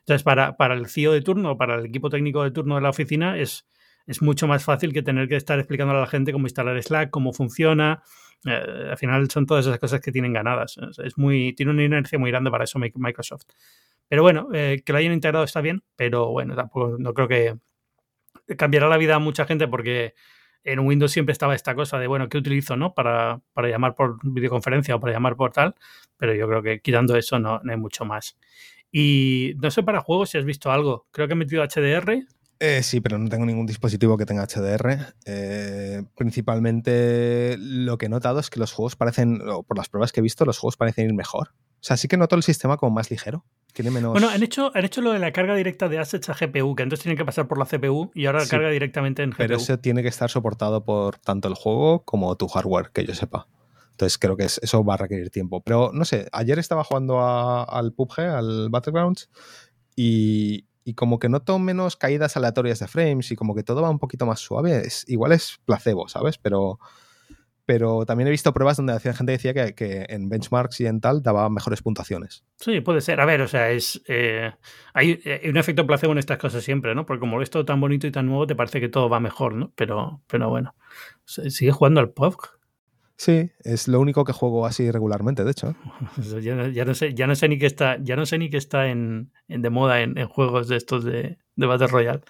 [0.00, 2.88] Entonces, para, para el CEO de turno, para el equipo técnico de turno de la
[2.88, 3.66] oficina, es,
[4.06, 7.10] es mucho más fácil que tener que estar explicando a la gente cómo instalar Slack,
[7.10, 8.02] cómo funciona.
[8.46, 10.78] Eh, al final son todas esas cosas que tienen ganadas.
[11.04, 13.44] Es muy, tiene una inercia muy grande para eso Microsoft.
[14.08, 17.56] Pero bueno, eh, que lo hayan integrado está bien, pero bueno, tampoco no creo que
[18.56, 20.14] cambiará la vida a mucha gente porque
[20.64, 22.94] en Windows siempre estaba esta cosa de, bueno, ¿qué utilizo no?
[22.94, 25.74] para, para llamar por videoconferencia o para llamar por tal?
[26.16, 28.36] Pero yo creo que quitando eso no, hay mucho más.
[28.90, 31.06] Y no sé para juegos si has visto algo.
[31.10, 32.26] Creo que he metido HDR.
[32.60, 35.14] Eh, sí, pero no tengo ningún dispositivo que tenga HDR.
[35.26, 40.20] Eh, principalmente lo que he notado es que los juegos parecen, por las pruebas que
[40.20, 41.50] he visto, los juegos parecen ir mejor.
[41.80, 43.44] O sea, sí que noto el sistema como más ligero.
[43.72, 44.12] Tiene menos.
[44.12, 46.82] Bueno, han hecho, han hecho lo de la carga directa de assets a GPU, que
[46.82, 49.38] antes tienen que pasar por la CPU y ahora carga directamente en GPU.
[49.38, 53.14] Pero eso tiene que estar soportado por tanto el juego como tu hardware, que yo
[53.14, 53.46] sepa.
[53.92, 55.60] Entonces creo que eso va a requerir tiempo.
[55.62, 59.28] Pero no sé, ayer estaba jugando al PUBG, al Battlegrounds,
[59.94, 63.90] y, y como que noto menos caídas aleatorias de frames y como que todo va
[63.90, 64.88] un poquito más suave.
[65.06, 66.38] igual es placebo, ¿sabes?
[66.38, 66.78] Pero,
[67.66, 71.22] pero también he visto pruebas donde hacía gente decía que, en benchmarks y en tal
[71.22, 72.42] daba mejores puntuaciones.
[72.56, 73.20] Sí, puede ser.
[73.20, 74.50] A ver, o sea, es eh,
[74.94, 77.04] hay, un efecto placebo en estas cosas siempre, ¿no?
[77.04, 79.56] Porque como es todo tan bonito y tan nuevo, te parece que todo va mejor,
[79.56, 79.74] ¿no?
[79.76, 80.74] Pero, pero bueno,
[81.26, 82.57] sigue jugando al PUBG.
[83.18, 85.74] Sí, es lo único que juego así regularmente, de hecho.
[86.40, 88.86] ya, no sé, ya no sé ni que está, ya no sé ni que está
[88.88, 92.20] en, de moda en, juegos de estos de, Battle Royale.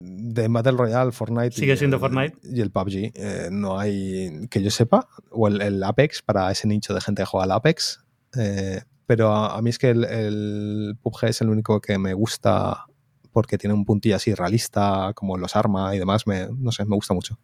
[0.00, 1.56] De Battle Royale, Fortnite.
[1.56, 2.38] Sigue siendo Fortnite.
[2.44, 3.10] Y el PUBG.
[3.14, 5.08] Eh, no hay que yo sepa.
[5.30, 8.04] O el, Apex para ese nicho de gente que juega al Apex.
[8.36, 12.86] Eh, pero a, mí es que el, el, PUBG es el único que me gusta
[13.32, 16.28] porque tiene un puntillo así realista, como los arma y demás.
[16.28, 17.40] Me, no sé, me gusta mucho.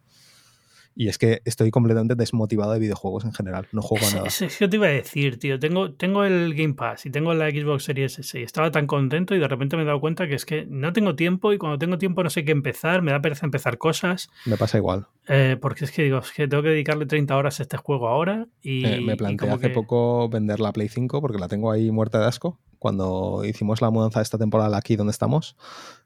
[0.97, 3.67] Y es que estoy completamente desmotivado de videojuegos en general.
[3.73, 4.27] No juego a nada.
[4.27, 5.59] Es, que te iba a decir, tío.
[5.59, 8.39] Tengo, tengo el Game Pass y tengo la Xbox Series S.
[8.39, 10.93] Y estaba tan contento y de repente me he dado cuenta que es que no
[10.93, 13.01] tengo tiempo y cuando tengo tiempo no sé qué empezar.
[13.01, 14.29] Me da pereza empezar cosas.
[14.45, 15.07] Me pasa igual.
[15.27, 18.07] Eh, porque es que digo, es que tengo que dedicarle 30 horas a este juego
[18.07, 18.47] ahora.
[18.61, 22.19] Y, eh, me planteé hace poco vender la Play 5 porque la tengo ahí muerta
[22.19, 22.57] de asco.
[22.79, 25.57] Cuando hicimos la mudanza de esta temporada aquí donde estamos,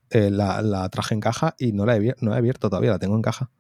[0.10, 2.90] eh, la, la, traje en caja y no la he, no la he abierto todavía,
[2.90, 3.52] la tengo en caja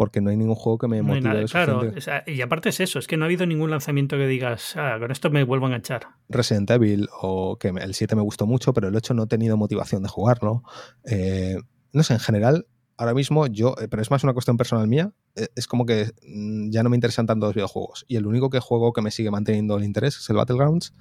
[0.00, 1.44] porque no hay ningún juego que me motive.
[1.44, 1.92] claro,
[2.26, 5.10] y aparte es eso, es que no ha habido ningún lanzamiento que digas, ah, con
[5.10, 6.06] esto me vuelvo a enganchar.
[6.30, 9.58] Resident Evil, o que el 7 me gustó mucho, pero el 8 no he tenido
[9.58, 10.62] motivación de jugarlo.
[11.04, 11.58] Eh,
[11.92, 15.12] no sé, en general, ahora mismo yo, eh, pero es más una cuestión personal mía,
[15.36, 18.06] eh, es como que mm, ya no me interesan tanto los videojuegos.
[18.08, 20.94] Y el único que juego que me sigue manteniendo el interés es el Battlegrounds,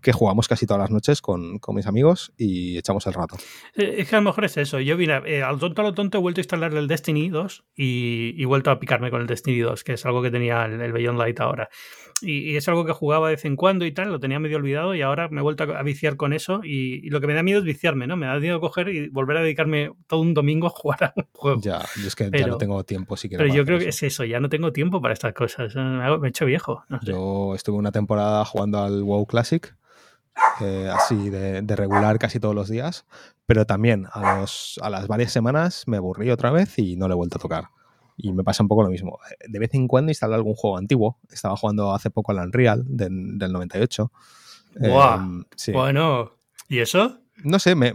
[0.00, 3.36] que jugamos casi todas las noches con, mis amigos y echamos el rato.
[3.74, 4.80] Eh, es que a lo mejor es eso.
[4.80, 7.64] Yo, vine eh, al tonto a lo tonto he vuelto a instalar el Destiny 2
[7.76, 10.80] y, he vuelto a picarme con el Destiny 2, que es algo que tenía el,
[10.80, 11.68] el Beyond Light ahora.
[12.22, 14.94] Y, es algo que jugaba de vez en cuando y tal, lo tenía medio olvidado
[14.94, 17.58] y ahora me he vuelto a viciar con eso y, lo que me da miedo
[17.58, 18.16] es viciarme, ¿no?
[18.16, 21.26] Me da miedo coger y volver a dedicarme todo un domingo a jugar a un
[21.32, 21.60] juego.
[21.60, 23.44] Ya, yo es que ya no tengo tiempo siquiera.
[23.44, 25.74] Pero yo creo que es eso, ya no tengo tiempo para estas cosas.
[25.76, 26.84] Me he hecho viejo.
[27.02, 29.76] Yo estuve una temporada jugando al WoW Classic
[30.60, 33.06] eh, así de, regular casi todos los días,
[33.46, 37.12] pero también a, los, a las varias semanas me aburrí otra vez y no le
[37.12, 37.64] he vuelto a tocar.
[38.16, 39.18] Y me pasa un poco lo mismo.
[39.46, 41.18] De vez en cuando instalo algún juego antiguo.
[41.30, 44.10] Estaba jugando hace poco al Unreal del, 98.
[44.76, 45.44] Em,
[45.74, 46.32] bueno,
[46.68, 47.18] ¿y eso?
[47.44, 47.92] No sé, me,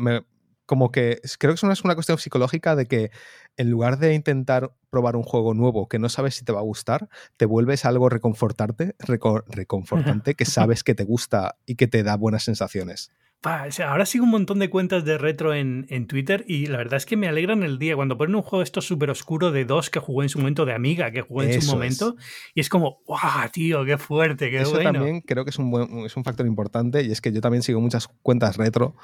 [0.67, 3.11] como que creo que es una cuestión psicológica de que
[3.57, 6.63] en lugar de intentar probar un juego nuevo que no sabes si te va a
[6.63, 12.15] gustar, te vuelves algo reconfortarte, reconfortante que sabes que te gusta y que te da
[12.15, 13.11] buenas sensaciones.
[13.43, 17.17] Ahora sigo un montón de cuentas de retro en, Twitter y la verdad es que
[17.17, 17.95] me alegran el día.
[17.95, 20.73] Cuando ponen un juego esto súper oscuro de dos que jugué en su momento, de
[20.73, 22.15] Amiga que jugué en su momento,
[22.53, 26.15] y es como, ¡guau, tío, qué fuerte, qué Eso también creo que es un, es
[26.15, 28.95] un factor importante y es que yo también sigo muchas cuentas retro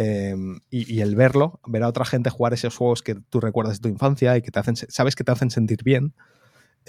[0.00, 3.82] Em, y, el verlo, ver a otra gente jugar esos juegos que tú recuerdas de
[3.82, 6.14] tu infancia y que te hacen, sabes que te hacen sentir bien,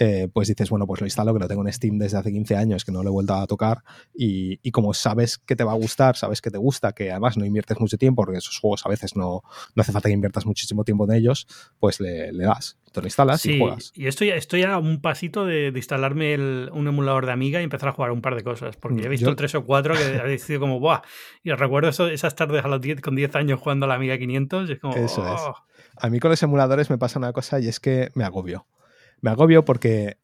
[0.02, 2.56] eh, pues dices, bueno, pues lo instalo, que lo tengo en Steam desde hace 15
[2.56, 3.84] años, que no lo he vuelto a tocar,
[4.16, 7.46] y, como sabes que te va a gustar, sabes que te gusta, que además no
[7.46, 9.42] inviertes mucho tiempo, porque esos juegos a veces no,
[9.76, 11.48] no hace falta que inviertas muchísimo tiempo en ellos,
[11.80, 13.92] pues le, das, te lo instalas y juegas.
[13.94, 16.36] Y estoy, estoy a un pasito de, instalarme
[16.72, 19.36] un emulador de Amiga y empezar a jugar un par de cosas, porque he visto
[19.36, 21.02] tres o cuatro que he decidido como, ¡buah!
[21.44, 24.70] Y recuerdo esas tardes a los 10, con 10 años jugando a la Amiga 500,
[24.70, 25.42] y es como, Eso es.
[25.42, 25.56] Oh".
[25.98, 28.66] A mí con los emuladores me pasa una cosa y es que me agobio
[29.22, 30.18] me agobio porque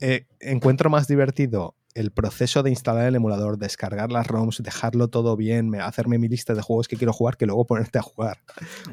[0.00, 5.34] eh, encuentro más divertido el proceso de instalar el emulador, descargar las ROMs, dejarlo todo
[5.34, 8.38] bien, hacerme mi lista de juegos que quiero jugar, que luego ponerte a jugar.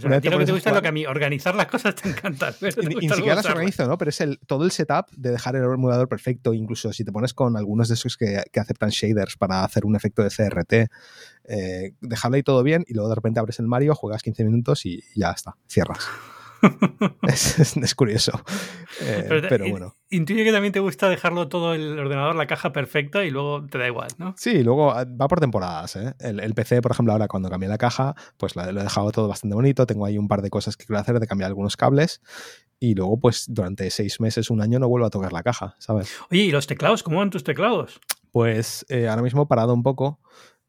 [0.02, 2.56] lo que te gusta es lo que a mí, organizar las cosas te encanta.
[2.62, 3.98] Ni, siquiera las organizo, ¿no?
[3.98, 7.34] Pero es el, todo el setup de dejar el emulador perfecto, incluso si te pones
[7.34, 10.74] con algunos de esos que, aceptan shaders para hacer un efecto de CRT,
[11.50, 14.86] eh, dejarlo ahí todo bien y luego de repente abres el Mario, juegas 15 minutos
[14.86, 16.08] y ya está, cierras.
[17.24, 18.32] es, curioso.
[19.02, 19.96] Eh, pero, bueno.
[20.10, 23.78] Intuye que también te gusta dejarlo todo el ordenador, la caja perfecta y luego te
[23.78, 24.34] da igual, ¿no?
[24.38, 25.96] Sí, luego ah, va por temporadas.
[25.96, 26.14] ¿eh?
[26.20, 29.56] El, PC, por ejemplo, ahora cuando cambié la caja, pues lo he dejado todo bastante
[29.56, 29.86] bonito.
[29.86, 32.22] Tengo ahí un par de cosas que quiero hacer de cambiar algunos cables
[32.80, 36.12] y luego, pues durante seis meses, un año, no vuelvo a tocar la caja, ¿sabes?
[36.30, 37.04] Oye, ¿y los teclados?
[37.04, 38.00] ¿Cómo van tus teclados?
[38.32, 40.20] Pues eh, ahora mismo he parado un poco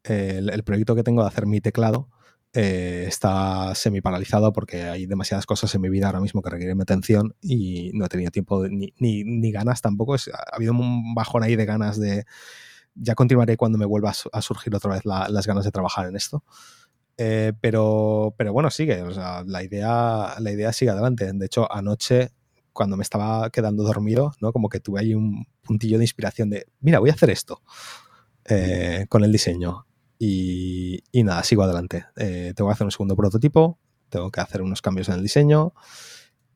[0.03, 2.09] el, proyecto que tengo de hacer mi teclado
[2.57, 6.77] eh, está semi paralizado porque hay demasiadas cosas en mi vida ahora mismo que requieren
[6.77, 10.15] mi atención y no he tenido tiempo ni, ni, ganas tampoco.
[10.15, 12.25] ha habido un bajón ahí de ganas de...
[12.95, 16.45] Ya continuaré cuando me vuelva a surgir otra vez las ganas de trabajar en esto.
[17.17, 19.03] Eh, pero, pero bueno, sigue.
[19.45, 21.29] la idea, la idea sigue adelante.
[21.33, 22.31] De hecho, anoche,
[22.71, 24.53] cuando me estaba quedando dormido, ¿no?
[24.53, 27.61] Como que tuve ahí un puntillo de inspiración de, mira, voy a hacer esto
[28.45, 29.85] eh, con el diseño.
[30.17, 32.05] Y, nada, sigo adelante.
[32.15, 35.73] Eh, tengo que hacer un segundo prototipo, tengo que hacer unos cambios en el diseño.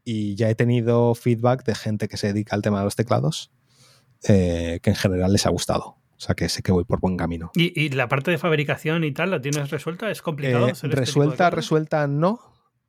[0.04, 3.52] Y ya he tenido feedback de gente que se dedica al tema de los teclados,
[4.22, 6.00] que en general les ha gustado.
[6.20, 7.50] O sea que sé que voy por buen camino.
[7.56, 10.12] ¿Y, la parte de fabricación y tal la tienes resuelta?
[10.12, 10.68] ¿Es complicado?
[10.68, 12.42] Eh, este resuelta, resuelta no,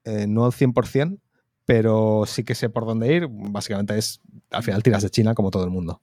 [0.05, 1.21] eh, no al 100%,
[1.65, 3.29] pero sí que sé por dónde ir.
[3.31, 6.03] Básicamente es, al final tiras de China como todo el mundo.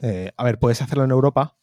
[0.00, 1.56] Eh, a ver, puedes hacerlo en Europa,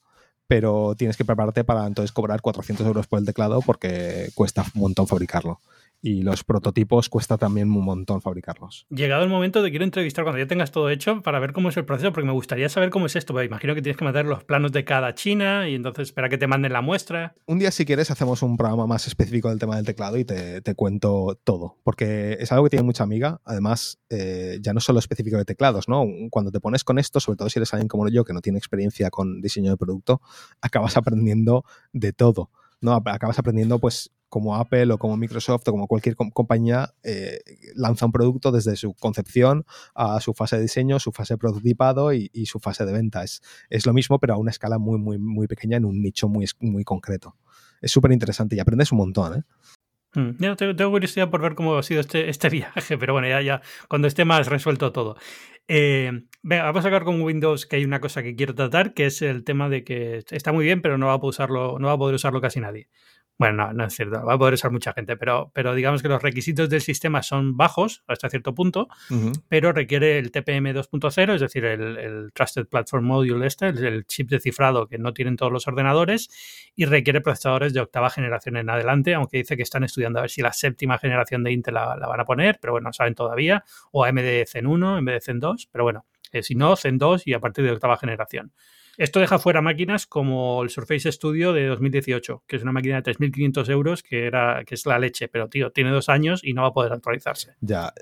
[0.47, 4.81] pero tienes que prepararte para entonces cobrar 400 euros por el teclado porque cuesta un
[4.81, 5.59] montón fabricarlo
[6.01, 8.85] y los prototipos cuesta también un montón fabricarlos.
[8.89, 11.77] Llegado el momento de quiero entrevistar cuando ya tengas todo hecho para ver cómo es
[11.77, 13.41] el proceso, porque me gustaría saber cómo es esto.
[13.43, 16.47] imagino que tienes que mandar los planos de cada china y entonces espera que te
[16.47, 17.35] manden la muestra.
[17.45, 20.61] Un día, si quieres, hacemos un programa más específico del tema del teclado y te,
[20.75, 23.41] cuento todo, porque es algo que tiene mucha amiga.
[23.45, 26.05] Además, eh, ya no solo específico de teclados, ¿no?
[26.29, 28.59] Cuando te pones con esto, sobre todo si eres alguien como yo que no tiene
[28.59, 30.21] experiencia con diseño de producto,
[30.61, 32.49] acabas aprendiendo de todo.
[32.79, 32.93] ¿no?
[32.93, 37.39] Acabas aprendiendo pues como Apple o como Microsoft o como cualquier compañía eh,
[37.75, 42.13] lanza un producto desde su concepción a su fase de diseño, su fase de prototipado
[42.13, 43.23] y, su fase de venta.
[43.23, 46.27] Es, es, lo mismo, pero a una escala muy, muy, muy pequeña en un nicho
[46.29, 47.35] muy, muy concreto.
[47.81, 49.39] Es súper interesante y aprendes un montón.
[49.39, 49.43] ¿eh?
[50.13, 53.61] Hmm, tengo, curiosidad por ver cómo ha sido este, este viaje, pero bueno, ya, ya
[53.87, 55.15] cuando esté más resuelto todo.
[55.67, 59.05] Eh, venga, vamos a sacar con Windows que hay una cosa que quiero tratar, que
[59.05, 61.93] es el tema de que está muy bien, pero no va a, usarlo, no va
[61.93, 62.89] a poder usarlo casi nadie.
[63.37, 66.07] Bueno, no, no es cierto, va a poder usar mucha gente, pero, pero digamos que
[66.07, 68.87] los requisitos del sistema son bajos hasta cierto punto,
[69.47, 74.39] pero requiere el TPM 2.0, es decir, el, Trusted Platform Module este, el, chip de
[74.39, 76.29] cifrado que no tienen todos los ordenadores,
[76.75, 80.31] y requiere procesadores de octava generación en adelante, aunque dice que están estudiando a ver
[80.31, 83.63] si la séptima generación de Intel la, van a poner, pero bueno, no saben todavía,
[83.91, 86.97] o AMD Zen 1 en vez de Zen 2, pero bueno, eh, si no, Zen
[86.97, 88.51] 2 y a partir de octava generación.
[88.97, 93.13] Esto deja fuera máquinas como el Surface Studio de 2018, que es una máquina de
[93.13, 96.63] 3.500 euros, que, era, que es la leche, pero tío, tiene dos años y no
[96.63, 97.53] va a poder actualizarse.
[97.61, 97.93] Ya.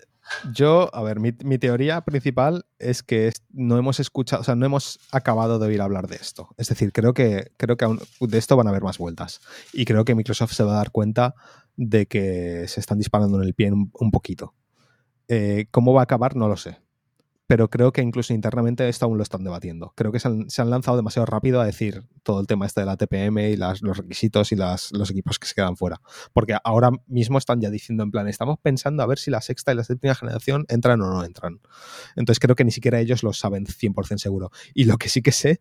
[0.54, 5.00] Yo, a ver, mi, teoría principal es que no hemos escuchado, o sea, no hemos
[5.12, 6.50] acabado de oír hablar de esto.
[6.58, 7.86] Es decir, creo que, creo que
[8.22, 9.42] de esto van a haber más vueltas.
[9.74, 11.36] Y creo que Microsoft se va a dar cuenta
[11.76, 14.56] de que se están disparando en el pie un, poquito.
[15.28, 16.36] Eh, ¿Cómo va a acabar?
[16.36, 16.85] No lo sé
[17.48, 19.94] pero creo que incluso internamente esto aún lo están debatiendo.
[19.96, 22.98] Creo que se han, lanzado demasiado rápido a decir todo el tema este de la
[22.98, 26.02] TPM y los requisitos y los equipos que se quedan fuera.
[26.34, 29.72] Porque ahora mismo están ya diciendo en plan, estamos pensando a ver si la sexta
[29.72, 31.60] y la séptima generación entran o no entran.
[32.16, 34.50] Entonces creo que ni siquiera ellos lo saben 100% seguro.
[34.74, 35.60] Y lo que sí que sé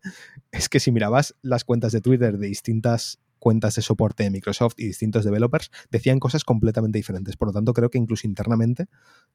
[0.51, 4.73] es que si mirabas las cuentas de Twitter de distintas cuentas de soporte de Microsoft
[4.77, 7.37] y distintos developers, decían cosas completamente diferentes.
[7.37, 8.87] Por lo tanto, creo que incluso internamente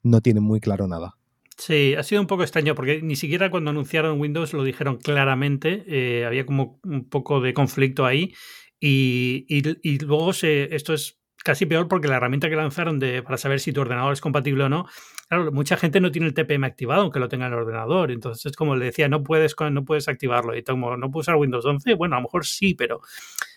[0.02, 1.16] no tienen muy claro nada.
[1.60, 5.84] Sí, ha sido un poco extraño porque ni siquiera cuando anunciaron Windows lo dijeron claramente.
[5.86, 8.34] Eh, había como un poco de conflicto ahí.
[8.80, 9.62] Y,
[10.06, 13.74] luego se, esto es casi peor porque la herramienta que lanzaron de, para saber si
[13.74, 14.86] tu ordenador es compatible o no,
[15.28, 18.10] claro, mucha gente no tiene el TPM activado aunque lo tenga en el ordenador.
[18.10, 20.56] Entonces es como le decía, no puedes, no puedes activarlo.
[20.56, 23.02] Y como no puedo usar Windows 11, bueno, a lo mejor sí, pero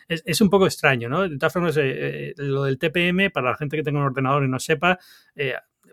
[0.09, 1.21] es, es un poco extraño, ¿no?
[1.29, 4.43] De todas formas, eh, eh, lo del TPM, para la gente que tenga un ordenador
[4.43, 4.99] y no sepa,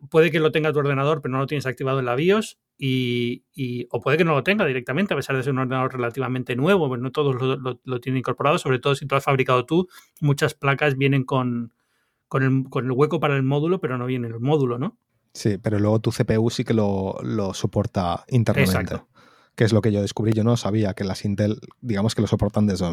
[0.09, 3.45] puede que lo tenga tu ordenador, pero no lo tienes activado en la BIOS, y,
[3.91, 6.89] o puede que no lo tenga directamente, a pesar de ser un ordenador relativamente nuevo,
[6.89, 9.89] pero no todos lo, tienen incorporado, sobre todo si tú has fabricado tú,
[10.21, 11.75] muchas placas vienen con,
[12.29, 14.97] con, el, hueco para el módulo, pero no viene el módulo, ¿no?
[15.35, 17.21] Sí, pero luego tu CPU sí que lo,
[17.53, 18.97] soporta internamente
[19.55, 20.33] que es lo que yo descubrí.
[20.33, 22.87] Yo no sabía que las Intel, digamos que lo soportan desde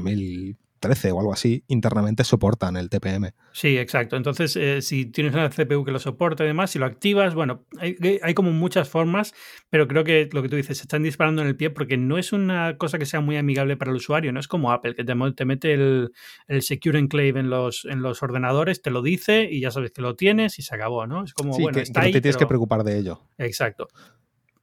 [0.80, 3.34] 2013 o algo así, internamente soportan el TPM.
[3.52, 4.16] Sí, exacto.
[4.16, 7.66] Entonces, eh, si tienes una CPU que lo soporta y demás, si lo activas, bueno,
[7.80, 9.34] hay, hay, como muchas formas,
[9.70, 12.18] pero creo que lo que tú dices, se están disparando en el pie porque no
[12.18, 15.04] es una cosa que sea muy amigable para el usuario, no es como Apple, que
[15.04, 16.12] te, te mete el,
[16.48, 20.02] el, Secure Enclave en los, en los ordenadores, te lo dice y ya sabes que
[20.02, 21.24] lo tienes y se acabó, ¿no?
[21.24, 23.22] Es como, bueno, que, está no te tienes que preocupar de ello.
[23.38, 23.88] Exacto.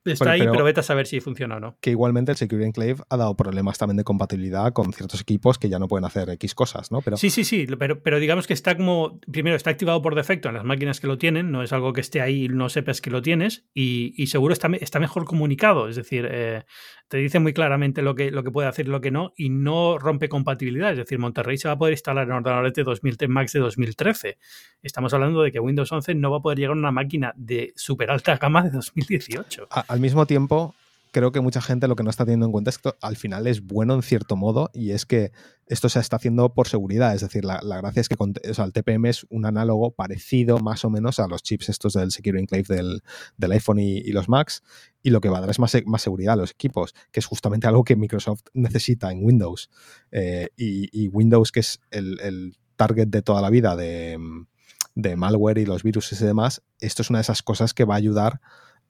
[0.05, 1.77] Está ahí, pero, vete a saber si funciona o no.
[1.81, 5.69] Que igualmente el Security Enclave ha dado problemas también de compatibilidad con ciertos equipos que
[5.69, 7.01] ya no pueden hacer X cosas, ¿no?
[7.01, 7.17] Pero...
[7.17, 10.55] Sí, sí, sí, pero, pero digamos que está como, primero, está activado por defecto en
[10.55, 13.11] las máquinas que lo tienen, no es algo que esté ahí y no sepas que
[13.11, 16.65] lo tienes, y, seguro está, está mejor comunicado, es decir, eh,
[17.09, 19.51] te dice muy claramente lo que, lo que puede hacer y lo que no, y
[19.51, 23.17] no rompe compatibilidad, es decir, Monterrey se va a poder instalar en ordenadores de 2000
[23.29, 24.39] Max de 2013.
[24.83, 27.73] Estamos hablando de que Windows 11 no va a poder llegar a una máquina de
[27.77, 29.69] super alta gama de 2018.
[29.71, 30.75] al mismo tiempo,
[31.15, 33.47] creo que mucha gente lo que no está teniendo en cuenta es que al final
[33.47, 35.31] es bueno en cierto modo y es que
[35.69, 37.15] esto se está haciendo por seguridad.
[37.15, 41.21] Es decir, la, gracia es que el TPM es un análogo parecido más o menos
[41.21, 43.03] a los chips estos del Secure Enclave del,
[43.37, 44.65] del iPhone y, los Macs
[45.05, 47.27] y lo que va a dar es más, más, seguridad a los equipos, que es
[47.27, 49.71] justamente algo que Microsoft necesita en Windows.
[50.11, 54.19] Eh, y, Windows, que es el, target de toda la vida de,
[54.97, 57.95] de malware y los virus y demás, esto es una de esas cosas que va
[57.95, 58.41] a ayudar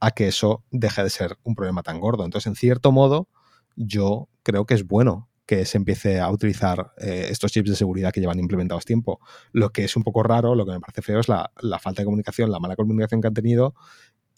[0.05, 2.27] a que eso deje de ser un problema tan gordo.
[2.27, 3.27] Entonces, en cierto modo,
[3.75, 8.13] yo creo que es bueno que se empiece a utilizar eh, estos chips de seguridad
[8.13, 9.19] que llevan implementados tiempo.
[9.53, 11.51] Lo que es un poco raro, lo que me parece feo es la,
[11.81, 13.75] falta de comunicación, la mala comunicación que han tenido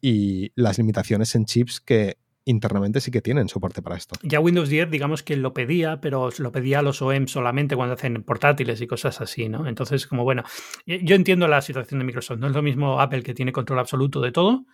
[0.00, 4.14] y las limitaciones en chips que internamente sí que tienen soporte para esto.
[4.22, 7.94] Ya Windows 10, digamos que lo pedía, pero lo pedía a los OEM solamente cuando
[7.94, 9.66] hacen portátiles y cosas así, ¿no?
[9.66, 10.44] Entonces, como bueno,
[10.86, 14.20] yo entiendo la situación de Microsoft, no es lo mismo Apple que tiene control absoluto
[14.20, 14.64] de todo,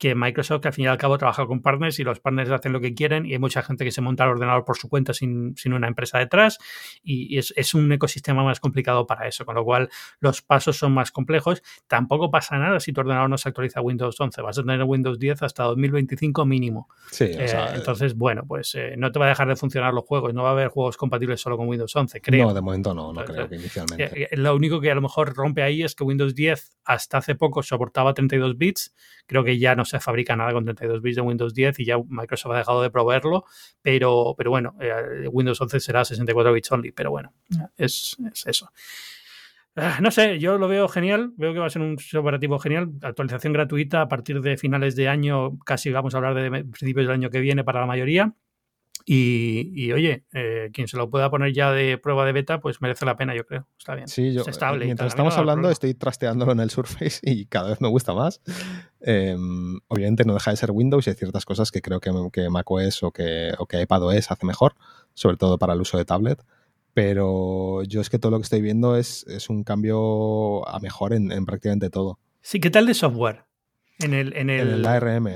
[0.00, 2.72] que Microsoft, que al fin y al cabo trabaja con partners y los partners hacen
[2.72, 5.12] lo que quieren y hay mucha gente que se monta el ordenador por su cuenta
[5.12, 6.58] sin, una empresa detrás
[7.02, 9.90] y, es, un ecosistema más complicado para eso, con lo cual
[10.20, 11.62] los pasos son más complejos.
[11.86, 14.82] Tampoco pasa nada si tu ordenador no se actualiza a Windows 11, vas a tener
[14.84, 16.88] Windows 10 hasta 2025 mínimo.
[17.10, 20.32] Sí, eh, entonces, bueno, pues eh, no te va a dejar de funcionar los juegos,
[20.32, 22.46] no va a haber juegos compatibles solo con Windows 11, creo.
[22.46, 24.22] No, de momento no, no creo que inicialmente.
[24.22, 27.34] Eh, lo único que a lo mejor rompe ahí es que Windows 10 hasta hace
[27.34, 28.94] poco soportaba 32 bits,
[29.26, 31.98] creo que ya no se fabrica nada con 32 bits de Windows 10 y ya
[32.08, 33.44] Microsoft ha dejado de proveerlo,
[33.82, 37.34] pero, pero bueno, eh, Windows 11 será 64 bits only, pero bueno,
[37.76, 38.16] es,
[38.46, 38.70] eso.
[39.76, 42.90] Ah, no sé, yo lo veo genial, veo que va a ser un operativo genial,
[43.02, 47.14] actualización gratuita a partir de finales de año, casi vamos a hablar de principios del
[47.14, 48.34] año que viene para la mayoría.
[49.12, 53.04] Y, oye, eh, quien se lo pueda poner ya de prueba de beta, pues merece
[53.04, 53.66] la pena, yo creo.
[53.76, 54.06] Está bien.
[54.06, 54.84] Sí, yo, es estable.
[54.84, 58.40] Mientras estamos hablando, estoy trasteándolo en el Surface y cada vez me gusta más.
[59.00, 62.50] Em, obviamente no deja de ser Windows y hay ciertas cosas que creo que, que
[62.50, 64.76] macOS o que, o que iPadOS hace mejor,
[65.14, 66.40] sobre todo para el uso de tablet.
[66.94, 71.14] Pero yo es que todo lo que estoy viendo es, es un cambio a mejor
[71.14, 72.20] en, en prácticamente todo.
[72.42, 73.49] Sí, ¿qué tal de software?
[74.02, 75.28] En el, en el, ARM.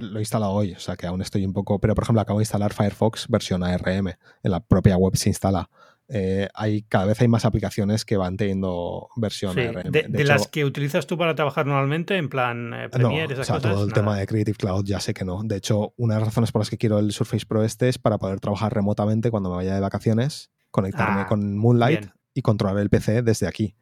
[0.00, 1.78] Lo he instalado hoy, o sea que aún estoy un poco.
[1.80, 4.08] Pero por ejemplo, acabo de instalar Firefox versión ARM.
[4.08, 5.68] En la propia web se instala.
[6.12, 9.92] Eh, hay, cada vez hay más aplicaciones que van teniendo versión ARM.
[9.92, 13.60] De, las que utilizas tú para trabajar normalmente, en plan eh, Premiere, no, o sea,
[13.60, 15.42] Todo el tema de Creative Cloud ya sé que no.
[15.44, 17.98] De hecho, una de las razones por las que quiero el Surface Pro este es
[17.98, 22.78] para poder trabajar remotamente cuando me vaya de vacaciones, conectarme ah, con Moonlight y controlar
[22.78, 23.76] el PC desde aquí.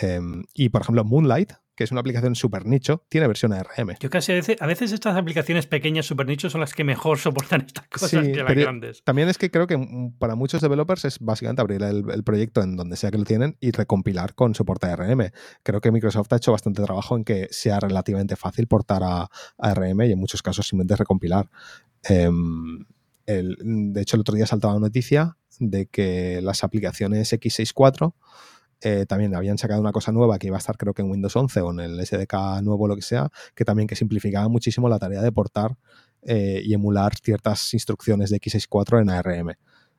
[0.00, 3.96] Em, y por ejemplo, Moonlight que es una aplicación super nicho, tiene versión ARM.
[4.00, 7.18] Yo casi a veces, a veces estas aplicaciones pequeñas super nicho son las que mejor
[7.18, 9.02] soportan estas cosas que las grandes.
[9.04, 9.78] También es que creo que
[10.18, 13.72] para muchos developers es básicamente abrir el, proyecto en donde sea que lo tienen y
[13.72, 15.30] recompilar con soporte ARM.
[15.62, 20.02] Creo que Microsoft ha hecho bastante trabajo en que sea relativamente fácil portar a, ARM
[20.02, 21.50] y en muchos casos simplemente recompilar.
[22.04, 22.84] Em,
[23.26, 28.14] de hecho, el otro día saltaba una noticia de que las aplicaciones x64
[28.80, 31.34] eh, también habían sacado una cosa nueva que iba a estar creo que en Windows
[31.34, 34.98] 11 o en el SDK nuevo, lo que sea, que también que simplificaba muchísimo la
[34.98, 35.76] tarea de portar
[36.22, 39.54] eh, y emular ciertas instrucciones de x64 en ARM.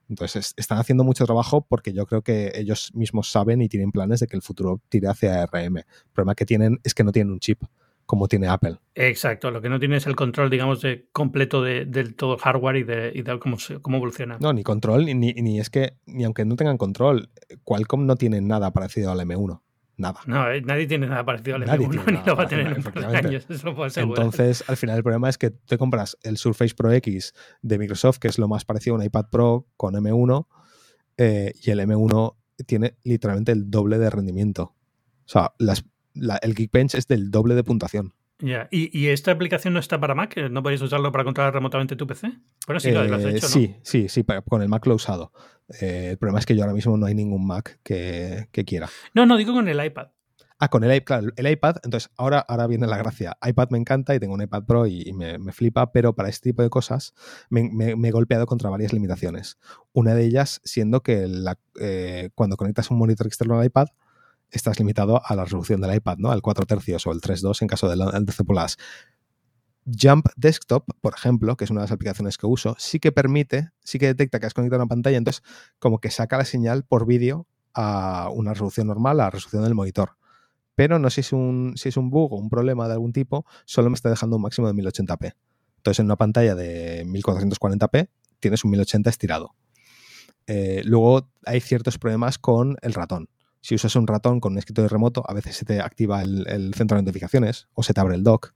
[0.07, 4.19] Entonces, están haciendo mucho trabajo porque yo creo que ellos mismos saben y tienen planes
[4.19, 5.78] de que el futuro tire hacia ARM.
[5.78, 7.63] El problema que tienen es que no tienen un chip
[8.06, 8.78] como tiene Apple.
[8.93, 12.78] Exacto, lo que no tiene es el control, digamos, de, completo de, del todo hardware
[12.78, 14.38] y de, cómo, cómo, evoluciona.
[14.39, 17.30] No, ni control, ni, ni, es que, ni aunque no tengan control,
[17.64, 19.62] Qualcomm no tiene nada parecido al M1.
[19.97, 20.20] Nada.
[20.26, 23.45] No, eh, nadie tiene nada parecido al M1, ni lo va a tener en años,
[23.49, 26.91] eso lo puedo Entonces, al final el problema es que te compras el Surface Pro
[26.91, 30.47] X de Microsoft, que es lo más parecido a un iPad Pro con M1,
[31.18, 32.36] eh, y el M1
[32.66, 34.76] tiene literalmente el doble de rendimiento.
[35.26, 35.86] O sea, las,
[36.16, 38.13] el Geekbench es del doble de puntuación.
[38.39, 40.36] Ya, ¿Y, esta aplicación no está para Mac?
[40.51, 42.34] ¿No podéis usarlo para controlar remotamente tu PC?
[42.68, 43.53] Bueno, sí, lo has eh, hecho, ¿no?
[43.53, 45.32] Sí, sí, sí, con el Mac lo he usado.
[45.80, 48.89] Eh, el problema es que yo ahora mismo no hay ningún Mac que, quiera.
[49.13, 50.07] No, no, digo con el iPad.
[50.59, 53.38] Ah, con el iPad, el iPad, entonces ahora, ahora viene la gracia.
[53.45, 56.61] iPad me encanta y tengo un iPad Pro y, me, flipa, pero para este tipo
[56.61, 57.13] de cosas
[57.49, 59.59] me, he golpeado contra varias limitaciones.
[59.93, 61.28] Una de ellas siendo que
[61.80, 63.88] eh, cuando conectas un monitor externo al iPad,
[64.58, 66.32] estás limitado a la resolución del iPad, ¿no?
[66.32, 68.78] Al 4 tercios o el 3.2 en caso del 12 Plus.
[69.86, 73.70] Jump Desktop, por ejemplo, que es una de las aplicaciones que uso, sí que permite,
[73.84, 75.43] sí que detecta que has conectado una pantalla, entonces
[75.78, 79.76] como que saca la señal por vídeo a una resolución normal, a la resolución del
[79.76, 80.18] monitor.
[80.74, 83.14] Pero no sé si es un, si es un bug o un problema de algún
[83.14, 85.36] tipo, solo me está dejando un máximo de 1080p.
[85.78, 89.56] Entonces en una pantalla de 1440p tienes un 1080 estirado.
[90.47, 93.30] Eh, luego hay ciertos problemas con el ratón.
[93.66, 96.97] Si usas un ratón con un escritorio remoto, a veces se te activa el, centro
[96.97, 98.53] de notificaciones o se te abre el dock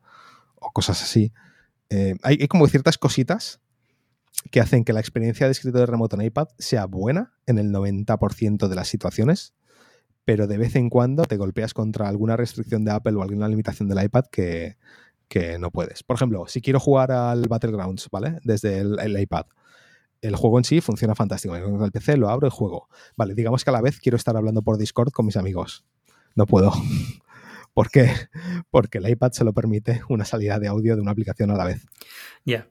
[0.53, 1.34] o cosas así.
[1.89, 3.60] Eh, hay, como ciertas cositas
[4.51, 8.68] que hacen que la experiencia de escritorio remoto en iPad sea buena en el 90%
[8.68, 9.55] de las situaciones,
[10.26, 13.89] pero de vez en cuando te golpeas contra alguna restricción de Apple o alguna limitación
[13.89, 14.78] del iPad que,
[15.60, 16.03] no puedes.
[16.03, 18.38] Por ejemplo, si quiero jugar al Battlegrounds, ¿vale?
[18.43, 19.47] Desde el, iPad.
[20.22, 21.55] El juego en sí funciona fantástico.
[21.55, 22.89] El PC lo abro y juego.
[23.15, 25.86] Vale, digamos que a la vez quiero estar hablando por Discord con mis amigos.
[26.36, 26.72] No puedo.
[27.74, 28.11] ¿Por qué?
[28.70, 31.86] Porque el iPad solo permite una salida de audio de una aplicación a la vez.
[32.43, 32.67] Ya.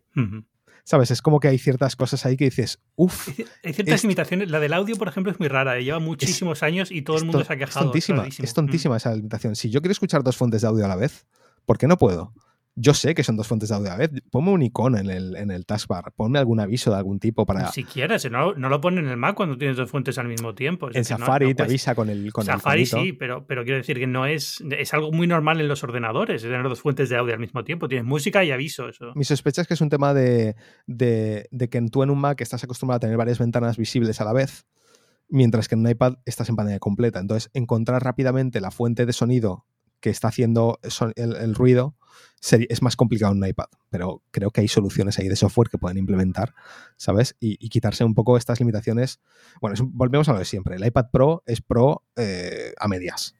[0.84, 1.10] ¿Sabes?
[1.10, 3.28] Es como que hay ciertas cosas ahí que dices, uff.
[3.64, 4.50] Hay ciertas limitaciones.
[4.50, 5.78] La del audio, por ejemplo, es muy rara.
[5.78, 5.84] ¿eh?
[5.84, 7.86] Lleva muchísimos años y todo el mundo se ha quejado.
[7.94, 9.56] Es tontísima, es tontísima esa limitación.
[9.56, 11.26] Si yo quiero escuchar dos fuentes de audio a la vez,
[11.64, 12.32] ¿por qué no puedo?
[12.80, 14.10] Yo sé que son dos fuentes de audio a vez.
[14.30, 17.72] Ponme un icono en el, en el taskbar, ponme algún aviso de algún tipo para.
[17.72, 17.84] Si
[18.30, 20.88] no, no lo pone en el Mac cuando tienes dos fuentes al mismo tiempo.
[20.92, 24.26] en Safari te avisa con el con Safari sí, pero, pero quiero decir que no
[24.26, 24.62] es.
[24.70, 27.88] Es algo muy normal en los ordenadores, tener dos fuentes de audio al mismo tiempo.
[27.88, 28.88] Tienes música y aviso.
[28.88, 29.12] Eso.
[29.16, 30.54] Mi sospecha es que es un tema de,
[30.86, 34.24] de, de que tú en un Mac estás acostumbrado a tener varias ventanas visibles a
[34.24, 34.66] la vez
[35.30, 37.18] mientras que en un iPad estás en pantalla completa.
[37.18, 39.66] Entonces, encontrar rápidamente la fuente de sonido
[40.00, 40.78] que está haciendo
[41.16, 41.96] el, ruido
[42.50, 45.78] es más complicado en un iPad, pero creo que hay soluciones ahí de software que
[45.78, 46.54] pueden implementar,
[46.96, 47.36] ¿sabes?
[47.40, 49.20] Y, quitarse un poco estas limitaciones.
[49.60, 50.76] Bueno, volvemos a lo de siempre.
[50.76, 53.34] El iPad Pro es Pro eh, a medias.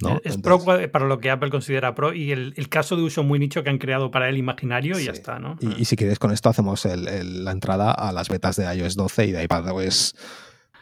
[0.00, 0.20] ¿no?
[0.24, 3.62] Es Pro para lo que Apple considera Pro y el, caso de uso muy nicho
[3.62, 5.56] que han creado para el imaginario y ya está, ¿no?
[5.60, 9.32] Y, si quieres, con esto hacemos la entrada a las betas de iOS 12 y
[9.32, 10.14] de iPadOS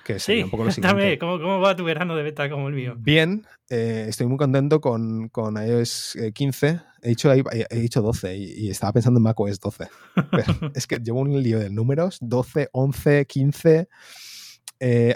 [0.05, 1.19] que sí, un poco lo siguiente.
[1.19, 2.95] ¿cómo, ¿cómo, va tu verano de beta como el mío?
[2.99, 6.69] Bien, eh, estoy muy contento con, con iOS 15.
[6.69, 9.89] Eh, he dicho, he, dicho 12 y, estaba pensando en macOS 12.
[10.75, 13.89] es que llevo un lío de números, 12, 11, 15.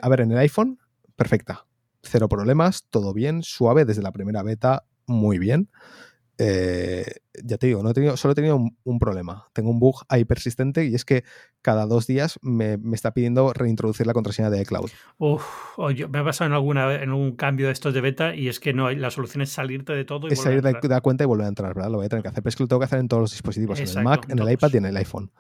[0.01, 0.79] a ver, en el iPhone,
[1.15, 1.67] perfecta.
[2.03, 5.71] Cero problemas, todo bien, suave desde la primera beta, muy bien.
[6.39, 7.05] Eh,
[7.43, 9.49] ya te digo, no he tenido, solo he tenido un, problema.
[9.53, 11.25] Tengo un bug ahí persistente y es que
[11.63, 14.91] cada dos días me, está pidiendo reintroducir la contraseña de iCloud.
[15.19, 15.45] Uf,
[16.11, 18.73] me ha pasado en alguna en un cambio de estos de beta y es que
[18.73, 21.47] no, la solución es salirte de todo y Es salir de la cuenta y volver
[21.47, 21.91] a entrar, ¿verdad?
[21.91, 23.23] Lo voy a tener que hacer, pero es que lo tengo que hacer en todos
[23.23, 25.31] los dispositivos, en el Mac, en el iPad y en el iPhone.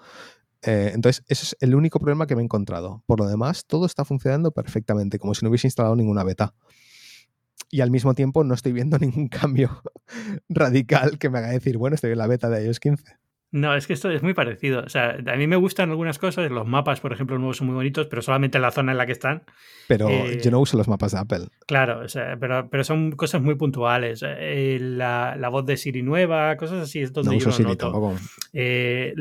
[0.62, 3.02] Eh, entonces, ese es el único problema que me he encontrado.
[3.06, 6.54] Por lo demás, todo está funcionando perfectamente, como si no hubiese instalado ninguna beta
[7.70, 9.82] y al mismo tiempo no estoy viendo ningún cambio
[10.48, 13.16] radical que me haga decir, bueno, estoy en la beta de iOS 15.
[13.52, 14.82] No, es que esto es muy parecido.
[14.84, 16.50] O sea, a mí me gustan algunas cosas.
[16.50, 19.06] Los mapas, por ejemplo, nuevos son muy bonitos, pero solamente en la zona en la
[19.06, 19.44] que están.
[19.88, 21.46] Pero eh, yo no uso los mapas de Apple.
[21.66, 24.22] Claro, o sea, pero, pero son cosas muy puntuales.
[24.26, 27.00] Eh, la, la, voz de Siri nueva, cosas así.
[27.00, 28.16] Es donde no uso Siri tampoco.
[28.52, 29.14] Eh,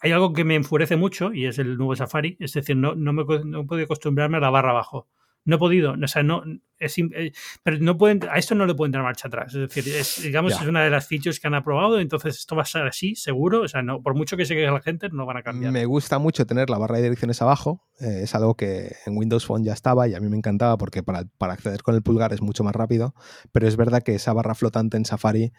[0.00, 2.36] hay algo que me enfurece mucho y es el nuevo Safari.
[2.40, 5.08] Es decir, no, no, me, no he podido acostumbrarme a la barra abajo.
[5.44, 6.42] No he podido, o sea, no,
[6.78, 7.32] es, eh,
[7.62, 9.54] pero no pueden, a esto no le pueden dar marcha atrás.
[9.54, 12.62] Es decir, es, digamos, es una de las features que han aprobado, entonces esto va
[12.62, 13.62] a ser así, seguro.
[13.62, 15.72] O sea, no, por mucho que se quede la gente, no van a cambiar.
[15.72, 17.82] Me gusta mucho tener la barra de direcciones abajo.
[18.00, 21.02] Eh, es algo que en Windows Phone ya estaba y a mí me encantaba porque
[21.02, 23.14] para, para, acceder con el pulgar es mucho más rápido.
[23.52, 25.52] Pero es verdad que esa barra flotante en Safari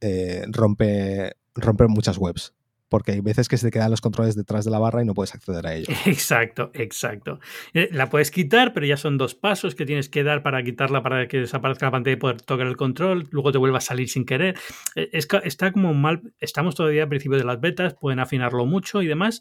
[0.00, 2.54] eh, rompe, rompe muchas webs
[2.94, 5.14] porque hay veces que se te quedan los controles detrás de la barra y no
[5.14, 5.88] puedes acceder a ellos.
[6.06, 7.40] Exacto, exacto.
[7.72, 11.02] Eh, la puedes quitar, pero ya son dos pasos que tienes que dar para quitarla
[11.02, 14.08] para que desaparezca la pantalla y poder tocar el control, luego te vuelva a salir
[14.08, 14.56] sin querer.
[14.94, 19.08] Eh, está como mal, estamos todavía a principios de las betas, pueden afinarlo mucho y
[19.08, 19.40] demás,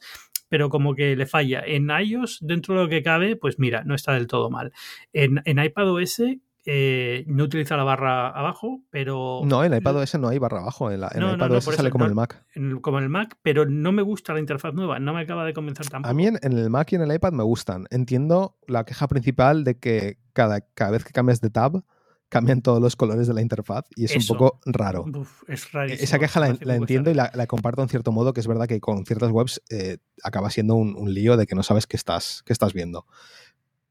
[0.50, 1.62] pero como que le falla.
[1.64, 4.74] En iOS, dentro de lo que cabe, pues mira, no está del todo mal.
[5.14, 6.24] En, en iPadOS
[6.66, 9.42] eh, no utiliza la barra abajo, pero.
[9.44, 10.92] No, en el iPadOS no hay barra abajo.
[10.92, 12.46] En, la, en el iPadOS sale como el Mac.
[12.82, 15.00] como en el Mac, pero no me gusta la interfaz nueva.
[15.00, 16.10] No me acaba de convencer tampoco.
[16.10, 17.86] A mí en, el Mac y en el iPad me gustan.
[17.90, 21.84] Entiendo la queja principal de que cada, cada vez que cambias de tab
[22.30, 25.06] cambian todos los colores de la interfaz y es un poco raro.
[25.48, 25.68] es
[26.02, 29.06] Esa queja la, entiendo y la, comparto en cierto modo, que es verdad que con
[29.06, 32.52] ciertas webs eh, acaba siendo un, un, lío de que no sabes qué estás, qué
[32.52, 33.06] estás viendo.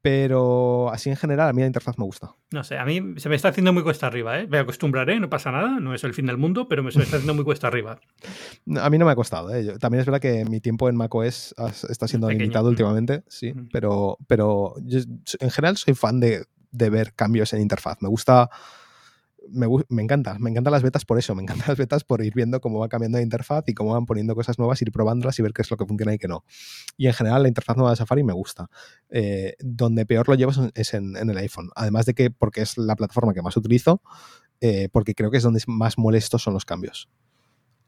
[0.03, 2.35] Pero así en general, a mí la interfaz me gusta.
[2.51, 4.47] No sé, a mí se me está haciendo muy cuesta arriba, ¿eh?
[4.47, 7.05] Me acostumbraré, no pasa nada, no es el fin del mundo, pero me, se me
[7.05, 8.01] está haciendo muy cuesta arriba.
[8.81, 9.79] A mí no me ha costado, ¿eh?
[9.79, 11.55] también es verdad que mi tiempo en macOS
[11.89, 14.99] está siendo limitado últimamente, sí, pero, pero yo
[15.39, 18.01] en general soy fan de, ver cambios en interfaz.
[18.01, 18.49] Me gusta
[19.49, 22.61] me, encanta, me encantan las betas por eso, me encantan las betas por ir viendo
[22.61, 25.53] cómo va cambiando la interfaz y cómo van poniendo cosas nuevas, ir probándolas y ver
[25.53, 26.43] qué es lo que funciona y qué no.
[26.97, 28.69] Y en general la interfaz nueva de Safari me gusta.
[29.09, 32.95] Eh, donde peor lo llevo es en, el iPhone, además de que porque es la
[32.95, 34.01] plataforma que más utilizo,
[34.61, 37.09] eh, porque creo que es donde más molestos son los cambios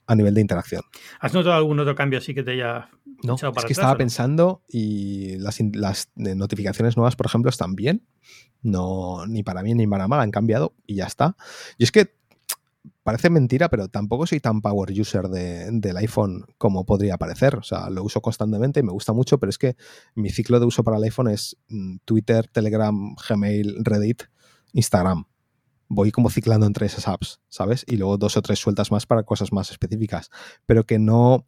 [0.08, 0.84] a nivel de interacción.
[1.20, 2.90] ¿Has notado algún otro cambio así que te haya
[3.24, 7.76] no, echado para es que estaba pensando y las, las, notificaciones nuevas, por ejemplo, están
[7.76, 8.06] bien.
[8.62, 11.36] No, ni para bien ni para mal, han cambiado y ya está.
[11.78, 12.16] Y es que
[13.04, 17.56] parece mentira, pero tampoco soy tan power user del iPhone como podría parecer.
[17.56, 19.76] O sea, lo uso constantemente y me gusta mucho, pero es que
[20.16, 24.24] mi ciclo de uso para el iPhone es mm, Twitter, Telegram, Gmail, Reddit,
[24.74, 25.26] Instagram
[25.88, 27.86] voy como ciclando entre esas apps, ¿sabes?
[27.88, 30.30] Y luego dos o tres sueltas más para cosas más específicas.
[30.66, 31.46] Pero que no.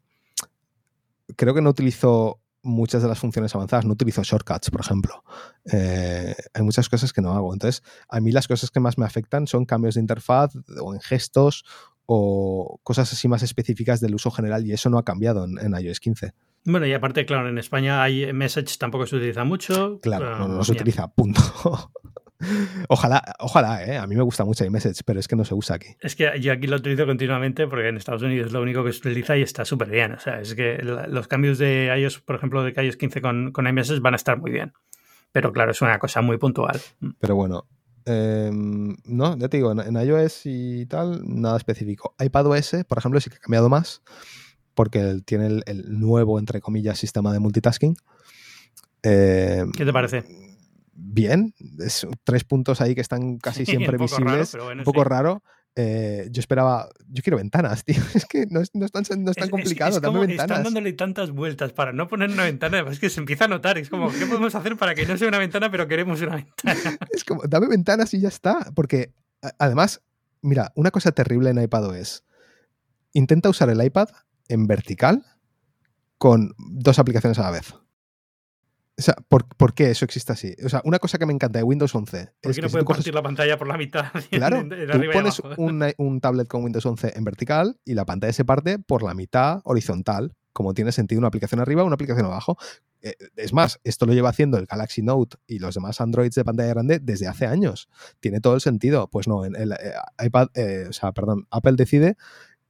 [1.36, 5.24] Creo que no utilizo muchas de las funciones avanzadas, no utilizo shortcuts, por ejemplo.
[5.72, 7.52] Eh, hay muchas cosas que no hago.
[7.52, 11.00] Entonces, a mí las cosas que más me afectan son cambios de interfaz o en
[11.00, 11.64] gestos
[12.06, 16.00] o cosas así más específicas del uso general y eso no ha cambiado en, iOS
[16.00, 16.32] 15.
[16.64, 20.00] Bueno, y aparte, claro, en España hay Message tampoco se utiliza mucho.
[20.00, 21.40] Claro, no, no se utiliza, punto.
[22.88, 23.96] Ojalá, ojalá, ¿eh?
[23.96, 25.88] a mí me gusta mucho iMessage, pero es que no se usa aquí.
[26.00, 28.92] Es que yo aquí lo utilizo continuamente porque en Estados Unidos es lo único que
[28.92, 30.12] se utiliza y está súper bien.
[30.12, 33.66] O sea, es que los cambios de iOS, por ejemplo, de iOS 15 con, con
[33.66, 34.72] iMessage van a estar muy bien.
[35.32, 36.80] Pero claro, es una cosa muy puntual.
[37.00, 37.10] Mm.
[37.18, 37.66] Pero bueno,
[38.04, 42.14] em, no, ya te digo, en, iOS y tal, nada específico.
[42.18, 44.02] iPadOS, por ejemplo, sí que ha cambiado más
[44.74, 47.96] porque tiene el, el nuevo, entre comillas, sistema de multitasking.
[49.02, 50.24] Eh, ¿Qué te parece?
[50.98, 55.42] Bien, es tres puntos ahí que están casi siempre visibles, un poco raro.
[55.80, 58.02] Eh, yo esperaba, yo quiero ventanas, tío.
[58.14, 60.30] Es que no es, no es tan, no es tan complicado, es, ventanas.
[60.30, 63.78] Están dándole tantas vueltas para no poner una ventana, es que se empieza a notar.
[63.78, 66.98] Es como, ¿qué podemos hacer para que no sea una ventana, pero queremos una ventana?
[67.10, 68.72] es como, dame ventanas y ya está.
[68.74, 69.12] Porque
[69.58, 70.02] además,
[70.42, 72.24] mira, una cosa terrible en iPad es,
[73.12, 74.08] intenta usar el iPad
[74.48, 75.24] en vertical
[76.16, 77.74] con dos aplicaciones a la vez.
[78.98, 80.56] O sea, ¿por, ¿por, qué eso existe así?
[80.64, 83.14] O sea, una cosa que me encanta de Windows 11 ¿Por qué no puedes partir
[83.14, 84.06] la pantalla por la mitad?
[84.30, 85.40] Claro, tú pones
[85.98, 89.60] un, tablet con Windows 11 en vertical y la pantalla se parte por la mitad
[89.64, 92.58] horizontal, como tiene sentido una aplicación arriba o una aplicación abajo.
[93.00, 96.44] Eh, es más, esto lo lleva haciendo el Galaxy Note y los demás Androids de
[96.44, 97.88] pantalla grande desde hace años.
[98.18, 99.08] Tiene todo el sentido.
[99.08, 99.92] Pues no, en el eh,
[100.24, 102.16] iPad, eh, o sea, perdón, Apple decide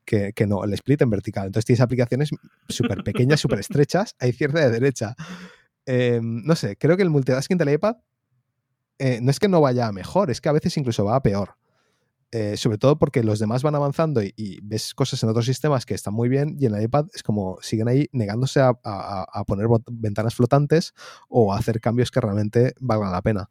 [0.05, 1.47] que, que, no, el split en vertical.
[1.47, 2.31] Entonces tienes aplicaciones
[2.68, 5.16] súper pequeñas, súper estrechas a izquierda y a derecha.
[5.91, 7.97] Em, no sé, creo que el multitasking del iPad
[8.99, 11.22] eh, no es que no vaya a mejor, es que a veces incluso va a
[11.22, 11.57] peor.
[12.30, 15.95] Eh, sobre todo porque los demás van avanzando y, ves cosas en otros sistemas que
[15.95, 19.66] están muy bien y en el iPad es como siguen ahí negándose a, a poner
[19.91, 20.93] ventanas flotantes
[21.30, 23.49] o a hacer cambios que realmente valgan la pena.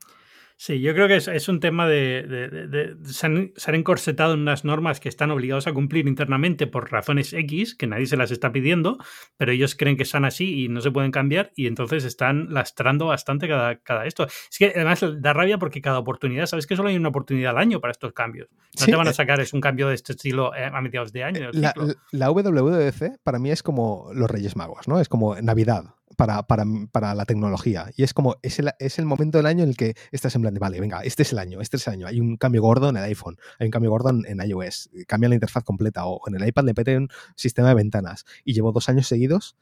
[0.60, 5.08] Sí, yo creo que es, un tema de, se, han, encorsetado en unas normas que
[5.08, 8.98] están obligados a cumplir internamente por razones X, que nadie se las está pidiendo,
[9.38, 13.06] pero ellos creen que están así y no se pueden cambiar y entonces están lastrando
[13.06, 14.26] bastante cada, cada esto.
[14.26, 17.60] Es que además da rabia porque cada oportunidad, sabes que solo hay una oportunidad al
[17.60, 18.50] año para estos cambios.
[18.80, 21.14] No te van a eh, sacar es un cambio de este estilo eh, a mediados
[21.14, 21.52] de año.
[21.54, 21.72] La,
[22.12, 25.00] la WWDC para mí es como los Reyes Magos, ¿no?
[25.00, 27.92] Es como Navidad para, para, para, la tecnología.
[27.96, 30.42] Y es como, es el, es el momento del año en el que estás en
[30.42, 32.08] plan de, vale, venga, este es el año, este es el año.
[32.08, 35.36] Hay un cambio gordo en el iPhone, hay un cambio gordo en, iOS, cambia la
[35.36, 38.26] interfaz completa o en el iPad le peten un sistema de ventanas.
[38.44, 39.56] Y llevo dos años seguidos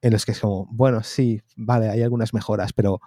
[0.00, 3.00] en los que es como, bueno, sí, vale, hay algunas mejoras, pero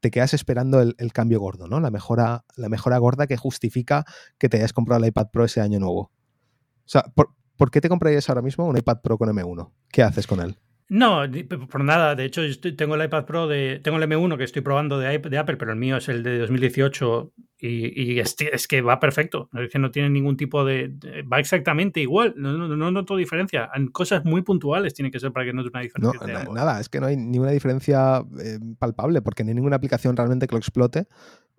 [0.00, 1.78] te quedas esperando el, cambio gordo, ¿no?
[1.78, 4.04] La mejora, la mejora gorda que justifica
[4.38, 6.00] que te hayas comprado el iPad Pro ese año nuevo.
[6.00, 9.70] O sea, ¿por, ¿por qué te comprarías ahora mismo un iPad Pro con M1?
[9.88, 10.58] ¿Qué haces con él?
[10.88, 11.22] No,
[11.70, 12.14] por nada.
[12.14, 12.42] De hecho,
[12.76, 13.80] tengo el iPad Pro de.
[13.82, 16.38] Tengo el M1 que estoy probando de, de Apple, pero el mío es el de
[16.38, 19.48] 2018 y, es, que va perfecto.
[19.54, 20.94] Es que no tiene ningún tipo de.
[21.32, 22.34] va exactamente igual.
[22.36, 23.70] No, no, noto diferencia.
[23.74, 26.44] En cosas muy puntuales tiene que ser para que note una diferencia.
[26.44, 30.16] No, nada, es que no hay ninguna diferencia eh, palpable porque no hay ninguna aplicación
[30.16, 31.06] realmente que lo explote.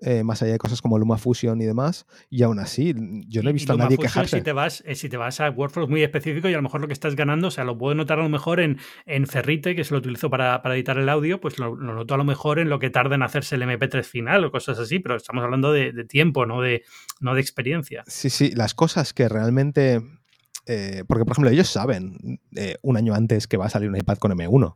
[0.02, 2.93] Eh, más allá de cosas como LumaFusion y demás, y aún así,
[3.30, 4.39] yo no he visto a nadie quejarse.
[4.39, 6.82] Si te, vas, eh, si te vas a workflows muy específicos y a lo mejor
[6.82, 9.74] lo que estás ganando, o sea, lo puedo notar a lo mejor en, en Ferrite,
[9.74, 12.68] que se lo utilizo para, editar el audio, pues lo, noto a lo mejor en
[12.68, 15.93] lo que tarda en hacerse el MP3 final o cosas así, pero estamos hablando de,
[16.04, 16.84] tiempo, no de,
[17.22, 18.04] no de experiencia.
[18.06, 20.02] Sí, sí, las cosas que realmente...
[20.68, 22.39] Eh, porque, por ejemplo, ellos saben
[22.82, 24.76] un año antes que va a salir un iPad con M1.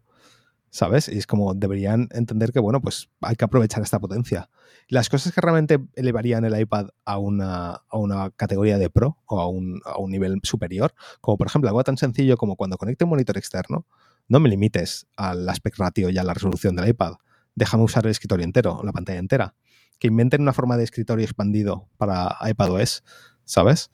[0.70, 1.08] ¿Sabes?
[1.10, 4.50] Y es como deberían entender que, bueno, pues hay que aprovechar esta potencia.
[4.88, 9.40] Las cosas que realmente elevarían el iPad a una, a una categoría de pro o
[9.40, 13.04] a un, a un, nivel superior, como por ejemplo algo tan sencillo como cuando conecte
[13.04, 13.86] un monitor externo,
[14.28, 17.14] no me limites al aspect ratio y a la resolución del iPad.
[17.56, 19.56] Déjame usar el escritorio entero, la pantalla entera.
[20.00, 23.04] Que inventen una forma de escritorio expandido para iPadOS
[23.50, 23.90] ¿sabes?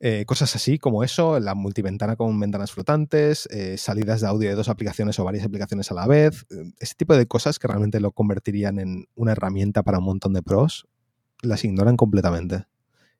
[0.00, 4.54] Eh, cosas así como eso, la multiventana con ventanas flotantes, eh, salidas de audio de
[4.54, 7.98] dos aplicaciones o varias aplicaciones a la vez, eh, ese tipo de cosas que realmente
[7.98, 10.86] lo convertirían en una herramienta para un montón de pros,
[11.42, 12.66] las ignoran completamente.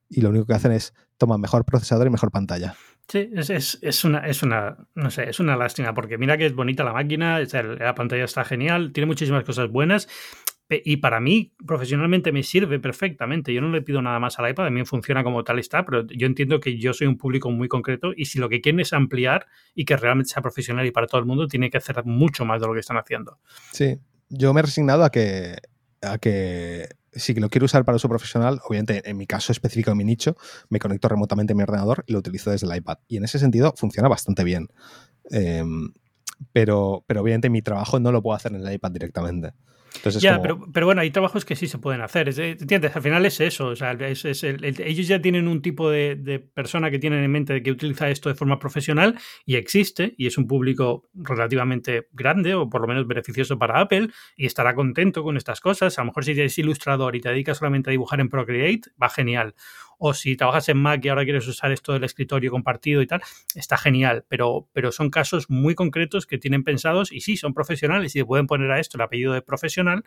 [0.07, 2.75] Y lo único que hacen es tomar mejor procesador y mejor pantalla.
[3.09, 6.83] Sí, es, una, es una, no sé, es una lástima, porque mira que es bonita
[6.83, 10.07] la máquina, la pantalla está genial, tiene muchísimas cosas buenas,
[10.69, 13.53] y para mí, profesionalmente, me sirve perfectamente.
[13.53, 16.27] Yo no le pido nada más al iPad, también funciona como tal está, pero yo
[16.27, 19.47] entiendo que yo soy un público muy concreto y si lo que quieren es ampliar
[19.73, 22.61] y que realmente sea profesional y para todo el mundo, tiene que hacer mucho más
[22.61, 23.39] de lo que están haciendo.
[23.71, 23.97] Sí,
[24.29, 25.55] yo me he resignado a que,
[26.03, 29.97] a que si lo quiero usar para uso profesional, obviamente en mi caso específico, en
[29.97, 30.35] mi nicho,
[30.69, 32.99] me conecto remotamente a mi ordenador y lo utilizo desde el iPad.
[33.07, 34.67] Y en ese sentido funciona bastante bien.
[35.31, 35.93] Em,
[36.53, 39.53] pero, pero obviamente mi trabajo no lo puedo hacer en el iPad directamente
[40.19, 42.29] ya, pero, pero, bueno, hay trabajos que sí se pueden hacer.
[42.39, 42.95] ¿Entiendes?
[42.95, 43.67] Al final es eso.
[43.67, 48.09] O sea, ellos ya tienen un tipo de, persona que tienen en mente que utiliza
[48.09, 52.87] esto de forma profesional y existe y es un público relativamente grande o por lo
[52.87, 55.97] menos beneficioso para Apple y estará contento con estas cosas.
[55.97, 59.09] A lo mejor si eres ilustrador y te dedicas solamente a dibujar en Procreate, va
[59.09, 59.55] genial
[59.99, 63.21] o si trabajas en Mac y ahora quieres usar esto del escritorio compartido y tal,
[63.53, 68.15] está genial, pero, pero son casos muy concretos que tienen pensados y sí, son profesionales
[68.15, 70.03] y pueden poner a esto el apellido de profesional,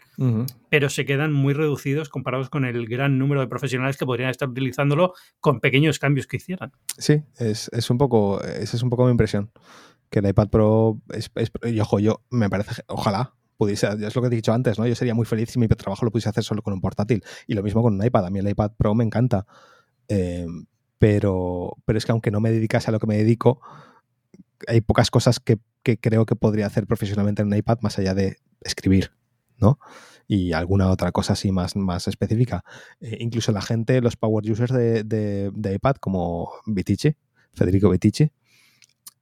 [0.71, 4.49] pero se quedan muy reducidos comparados con el gran número de profesionales que podrían estar
[4.49, 6.73] utilizándolo con pequeños cambios que hicieran.
[6.99, 9.51] Sí, es, un poco, esa es un poco mi impresión.
[10.09, 11.31] Que el iPad Pro es,
[11.65, 14.87] y ojo, yo me parece, ojalá, pudiese, es lo que he dicho antes, ¿no?
[14.87, 17.23] Yo sería muy feliz si mi trabajo lo pudiese hacer solo con un portátil.
[17.47, 18.27] Y lo mismo con un iPad.
[18.27, 19.47] A mí el iPad Pro me encanta.
[20.09, 20.47] Eh,
[20.99, 23.61] pero, pero es que aunque no me dedicase a lo que me dedico,
[24.69, 28.39] hay pocas cosas que, creo que podría hacer profesionalmente en un iPad más allá de
[28.61, 29.13] escribir,
[29.59, 29.79] ¿no?
[30.29, 32.65] Y alguna otra cosa así más, más específica.
[33.01, 37.17] Eh, incluso la gente, los power users de, iPad, como Vitici,
[37.53, 38.31] Federico Vitici,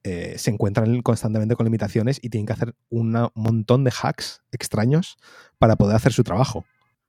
[0.03, 5.17] eh, se encuentran constantemente con limitaciones y tienen que hacer un montón de hacks extraños
[5.57, 6.65] para poder hacer su trabajo.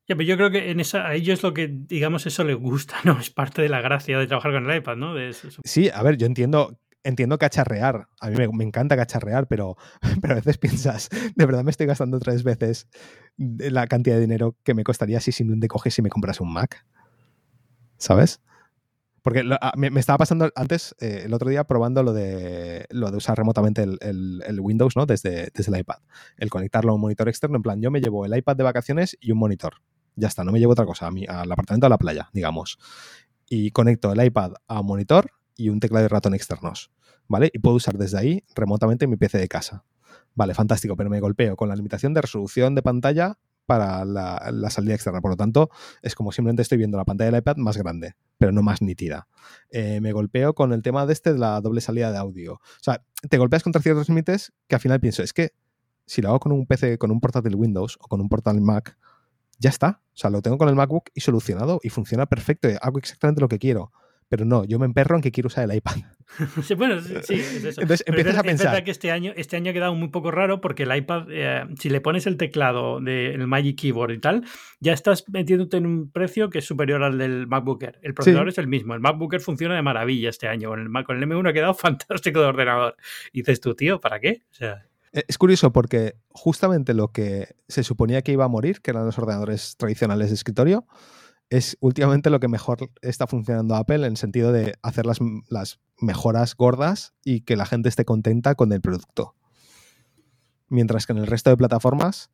[0.09, 2.97] Ya, pero yo creo que en esa, a ellos lo que, digamos, eso les gusta,
[3.05, 3.19] ¿no?
[3.21, 5.15] Es parte de la gracia de trabajar con el iPad, ¿no?
[5.65, 8.09] Sí, a ver, yo entiendo, entiendo cacharrear.
[8.21, 9.77] A mí me, encanta cacharrear, pero,
[10.21, 12.89] pero a veces piensas, de verdad me estoy gastando tres veces
[13.37, 16.85] la cantidad de dinero que me costaría si simplemente coges y me compras un Mac.
[17.97, 18.41] ¿Sabes?
[19.23, 19.45] Porque
[19.77, 23.85] me, estaba pasando antes, eh, el otro día, probando lo de, lo de usar remotamente
[23.85, 25.07] el, Windows, ¿no?
[25.07, 25.99] Desde, desde el iPad.
[26.37, 27.57] El conectarlo a un monitor externo.
[27.57, 29.75] En plan, yo me llevo el iPad de vacaciones y un monitor.
[30.17, 32.79] Ya está, no me llevo otra cosa, a mi, al apartamento a la playa, digamos.
[33.49, 36.91] Y conecto el iPad a un monitor y un teclado y ratón externos,
[37.29, 37.51] ¿vale?
[37.53, 39.85] Y puedo usar desde ahí remotamente mi PC de casa.
[40.35, 44.95] Vale, fantástico, pero me golpeo con la limitación de resolución de pantalla para la, salida
[44.95, 45.21] externa.
[45.21, 45.71] Por lo tanto,
[46.03, 49.29] es como simplemente estoy viendo la pantalla del iPad más grande, pero no más nítida.
[49.71, 52.55] Eh, me golpeo con el tema de este de la doble salida de audio.
[52.55, 55.53] O sea, te golpeas contra ciertos límites que al final pienso, es que
[56.07, 58.99] si lo hago con un PC, con un portátil Windows o con un portátil Mac,
[59.63, 60.01] ya está.
[60.09, 62.69] O sea, lo tengo con el MacBook y solucionado y funciona perfecto.
[62.83, 63.93] Hago exactamente lo que quiero.
[64.29, 65.97] Pero no, yo me emperro en que quiero usar el iPad.
[66.79, 67.83] bueno, sí, es eso.
[67.83, 68.67] Entonces empiezas a pensar.
[68.69, 71.27] Es verdad que este año, este año ha quedado muy poco raro porque el iPad,
[71.31, 74.45] eh, si le pones el teclado del Magic Keyboard y tal,
[74.81, 77.99] ya estás metiéndote en un precio que es superior al del MacBook Air.
[78.01, 78.95] El procesador es el mismo.
[78.95, 80.71] El MacBook Air funciona de maravilla este año.
[80.71, 82.97] Con el, con el M1 ha quedado fantástico de ordenador.
[83.33, 84.43] Y dices tú, tío, ¿para qué?
[84.51, 84.87] O sea.
[85.13, 89.07] Eh, es curioso porque justamente lo que se suponía que iba a morir, que eran
[89.07, 90.87] los ordenadores tradicionales de escritorio,
[91.51, 95.21] es últimamente lo que mejor está funcionando Apple en sentido de hacer las,
[95.99, 99.37] mejoras gordas y que la gente esté contenta con el producto.
[100.69, 102.31] Mientras que en el resto de plataformas,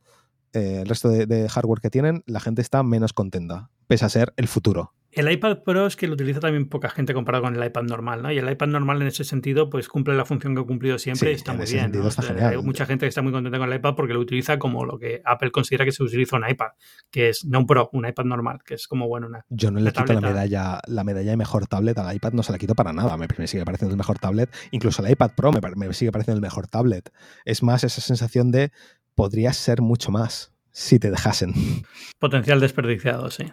[0.53, 4.33] eh, el resto de, hardware que tienen, la gente está menos contenta, pese a ser
[4.37, 4.95] el futuro.
[5.11, 8.23] El iPad Pro es que lo utiliza también poca gente comparado con el iPad normal,
[8.23, 8.31] ¿no?
[8.31, 11.33] Y el iPad normal en ese sentido, pues cumple la función que ha cumplido siempre
[11.33, 11.93] y está muy bien.
[12.41, 14.99] Hay mucha gente que está muy contenta con el iPad porque lo utiliza como lo
[14.99, 16.69] que Apple considera que se utiliza un iPad,
[17.11, 19.45] que es no un Pro, un iPad normal, que es como bueno una.
[19.49, 22.53] Yo no le quito la medalla, la medalla de mejor tablet al iPad, no se
[22.53, 23.17] la quito para nada.
[23.17, 24.55] Me, sigue pareciendo el mejor tablet.
[24.73, 27.11] Incluso el iPad Pro me, me sigue pareciendo el mejor tablet.
[27.45, 28.73] Es más esa sensación de
[29.15, 31.53] podría ser mucho más si te dejasen.
[32.19, 33.45] Potencial desperdiciado, sí.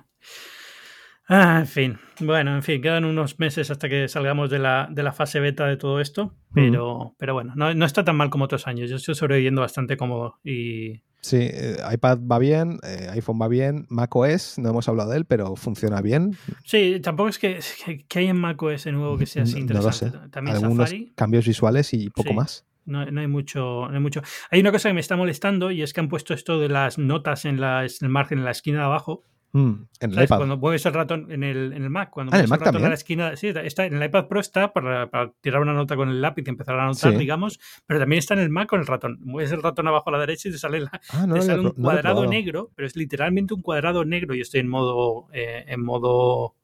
[1.27, 5.01] Ah, en fin, bueno, en fin, quedan unos meses hasta que salgamos de la, de
[5.01, 8.45] la fase beta de todo esto, pero, pero bueno, no, no, está tan mal como
[8.45, 8.91] otros años.
[8.91, 11.01] Yo estoy sobreviviendo bastante cómodo y...
[11.21, 15.25] Sí, eh, iPad va bien, eh, iPhone va bien, macOS, no hemos hablado de él,
[15.25, 16.37] pero funciona bien.
[16.63, 17.59] Sí, tampoco es que,
[18.07, 20.15] que, hay en macOS de nuevo que sea así interesante.
[20.15, 22.67] No También Algunos cambios visuales y poco más.
[22.85, 24.21] No, no, hay mucho, no hay mucho.
[24.51, 26.99] Hay una cosa que me está molestando y es que han puesto esto de las
[26.99, 29.23] notas en, la, en el margen, en la esquina de abajo,
[29.57, 30.37] Mm, en el iPad.
[30.37, 32.73] Cuando mueves el ratón en el, en el Mac, cuando Ah, mueves el Mac ratón
[32.73, 32.85] también.
[32.87, 35.95] a la esquina, sí, está, en el iPad Pro está para, para tirar una nota
[35.95, 37.17] con el lápiz y empezar a anotar, Sí.
[37.17, 39.17] digamos, pero también está en el Mac con el ratón.
[39.21, 41.41] Mueves el ratón abajo a la derecha y te sale, la- Ah, no te lo
[41.41, 44.67] sale había un no cuadrado negro, pero es literalmente un cuadrado negro y estoy en
[44.67, 46.55] modo, eh, en modo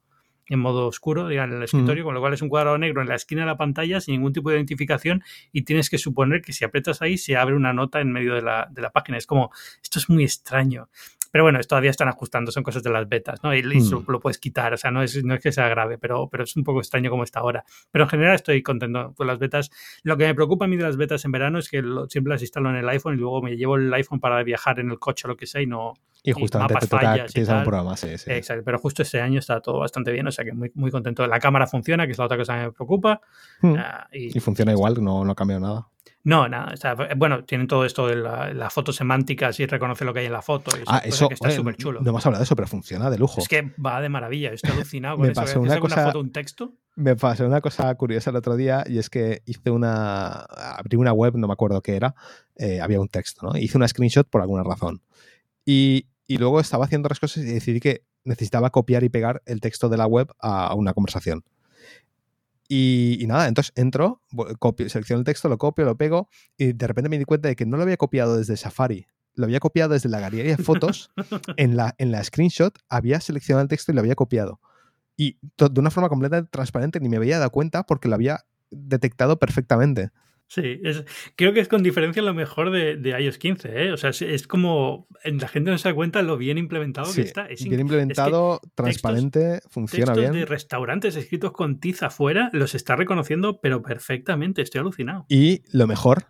[0.48, 3.08] en modo oscuro digamos, en el escritorio, con lo cual es un cuadrado negro en
[3.08, 6.52] la esquina de la pantalla sin ningún tipo de identificación y tienes que suponer que
[6.52, 9.16] si aprietas ahí se abre una nota en medio de la, de la página.
[9.16, 9.50] Es como,
[9.82, 10.88] esto es muy extraño.
[11.32, 13.52] Pero bueno, todavía están ajustando, son cosas de las betas, ¿no?
[13.52, 13.70] Y, y Hmm.
[13.78, 16.44] eso lo puedes quitar, o sea, no es, no es que sea grave, pero, pero
[16.44, 17.64] es un poco extraño como está ahora.
[17.90, 19.70] Pero en general estoy contento con las betas.
[20.04, 22.32] Lo que me preocupa a mí de las betas en verano es que lo- siempre
[22.34, 24.98] las instalo en el iPhone y luego me llevo el iPhone para viajar en el
[25.00, 25.94] coche o lo que sea y no...
[26.24, 27.62] Y justamente mapas te toca fallas y tal.
[27.64, 28.30] programa, sí, sí.
[28.30, 31.26] Exacto, pero justo este año está todo bastante bien, o sea que muy, muy contento.
[31.26, 33.20] La cámara funciona, que es la otra cosa que me preocupa.
[33.60, 33.74] Mm.
[33.76, 35.88] ah, y, Y funciona igual, no, no ha cambiado nada.
[36.24, 36.72] No, nada.
[36.72, 40.20] o sea, bueno, tienen todo esto de la, la foto semántica, sí reconoce lo que
[40.20, 40.76] hay en la foto.
[40.76, 42.00] y Ah, eso, que está súper chulo.
[42.00, 43.40] no hemos hablado de eso, pero funciona de lujo.
[43.40, 45.40] Es que va de maravilla, estoy alucinado con Me eso.
[45.40, 46.72] pasó ¿Ves una alguna cosa- foto, un texto?
[46.94, 50.32] Me pasó una cosa curiosa el otro día y es que hice una.
[50.42, 52.14] Abrí una web, no me acuerdo qué era.
[52.56, 53.56] eh, había un texto, ¿no?
[53.58, 55.00] Hice una screenshot por alguna razón.
[55.64, 59.60] Y, y luego estaba haciendo otras cosas y decidí que necesitaba copiar y pegar el
[59.60, 61.44] texto de la web a una conversación.
[62.74, 64.22] Y, y nada, entonces entro,
[64.58, 67.54] copio, selecciono el texto, lo copio, lo pego y de repente me di cuenta de
[67.54, 71.10] que no lo había copiado desde Safari, lo había copiado desde la galería de fotos.
[71.58, 74.58] en, la, en la screenshot había seleccionado el texto y lo había copiado.
[75.18, 79.38] Y de una forma completamente transparente, ni me había dado cuenta porque lo había detectado
[79.38, 80.08] perfectamente.
[80.54, 83.92] Sí, es- creo que es con diferencia lo mejor de, de iOS 15, ¿eh?
[83.92, 87.22] O sea, es, es como la gente no se da cuenta lo bien implementado Sí,
[87.22, 87.46] que está.
[87.46, 90.32] Es bien implementado, transparente, funciona textos bien.
[90.34, 94.60] de restaurantes escritos con tiza afuera los está reconociendo, pero perfectamente.
[94.60, 95.24] Estoy alucinado.
[95.30, 96.26] Y lo mejor,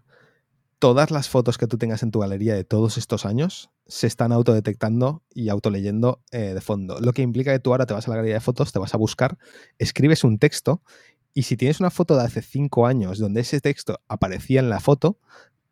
[0.79, 4.31] todas las fotos que tú tengas en tu galería de todos estos años se están
[4.31, 7.01] autodetectando y autoleyendo eh, de fondo.
[7.01, 8.95] Lo que implica que tú ahora te vas a la galería de fotos, te vas
[8.95, 9.37] a buscar,
[9.79, 10.81] escribes un texto
[11.35, 14.81] y si tienes una foto de hace cinco años donde ese texto aparecía en la
[14.81, 15.19] foto,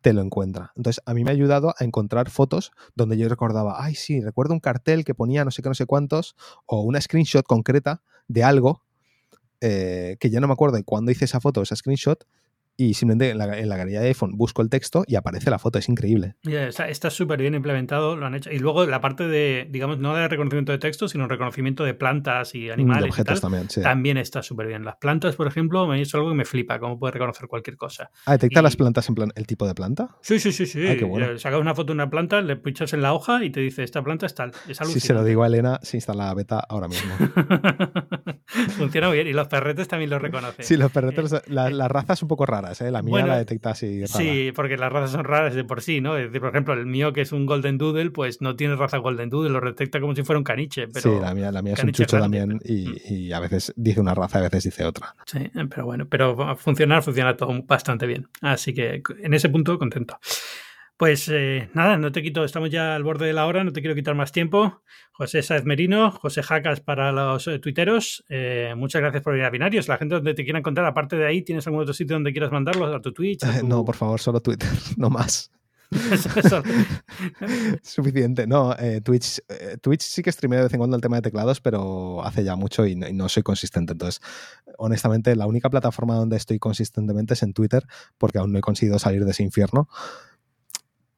[0.01, 0.71] te lo encuentra.
[0.75, 4.53] Entonces, a mí me ha ayudado a encontrar fotos donde yo recordaba, ay, sí, recuerdo
[4.53, 6.35] un cartel que ponía no sé qué, no sé cuántos,
[6.65, 8.83] o una screenshot concreta de algo
[9.61, 12.25] eh, que ya no me acuerdo de cuándo hice esa foto, esa screenshot,
[12.77, 15.59] y simplemente en la, en la galería de iPhone busco el texto y aparece la
[15.59, 16.35] foto, es increíble.
[16.43, 18.49] Está súper bien implementado, lo han hecho.
[18.51, 22.55] Y luego la parte de, digamos, no de reconocimiento de texto, sino reconocimiento de plantas
[22.55, 23.81] y animales de y objetos tal, también, sí.
[23.81, 24.83] también está súper bien.
[24.85, 28.09] Las plantas, por ejemplo, me es algo que me flipa, cómo puede reconocer cualquier cosa.
[28.25, 30.17] Ah, detecta y- las plantas en plan, el tipo de planta.
[30.21, 30.85] Sí, sí, sí, sí.
[30.87, 31.31] Ah, qué bueno.
[31.31, 33.83] Eh, Sacas una foto de una planta, le pinchas en la hoja y te dice,
[33.83, 34.51] esta planta es tal.
[34.67, 37.15] Es Si se lo digo a Elena, se instala la beta ahora mismo.
[38.77, 39.27] Funciona bien.
[39.27, 40.65] Y los perretes también lo reconocen.
[40.65, 42.91] Sí, los perretes, la- las razas un poco raras, ¿eh?
[42.91, 44.07] La mía Bueno, la detecta así rara.
[44.07, 46.17] Sí, porque las razas son raras de por sí, ¿no?
[46.17, 48.97] Es decir, por ejemplo, el mío, que es un Golden Doodle, pues no tiene raza
[48.97, 50.87] Golden Doodle, lo detecta como si fuera un caniche.
[50.87, 53.39] Pero, sí, la mía, la mía es un chucho grande, también pero- y, y a
[53.39, 55.15] veces dice una raza, a veces dice otra.
[55.25, 55.39] Sí,
[55.69, 58.27] pero bueno, pero funcionar, funciona todo bastante bien.
[58.41, 60.17] Así que en ese punto, contento.
[61.01, 63.81] Pues eh, nada, no te quito, estamos ya al borde de la hora, no te
[63.81, 64.83] quiero quitar más tiempo.
[65.13, 69.49] José Saez Merino, José Jacas para los eh, tuiteros, eh, muchas gracias por venir a
[69.49, 69.87] Binarios.
[69.87, 72.51] La gente donde te quiera encontrar, aparte de ahí, ¿tienes algún otro sitio donde quieras
[72.51, 72.93] mandarlos?
[72.95, 73.43] ¿A tu Twitch?
[73.43, 75.49] a tu- No, por favor, solo Twitter, no más.
[77.81, 78.45] Suficiente.
[78.45, 81.23] No, eh, Twitch, eh, Twitch sí que streameo de vez en cuando el tema de
[81.23, 83.93] teclados, pero hace ya mucho y no, y no soy consistente.
[83.93, 84.21] Entonces,
[84.77, 87.83] honestamente, la única plataforma donde estoy consistentemente es en Twitter,
[88.19, 89.89] porque aún no he conseguido salir de ese infierno.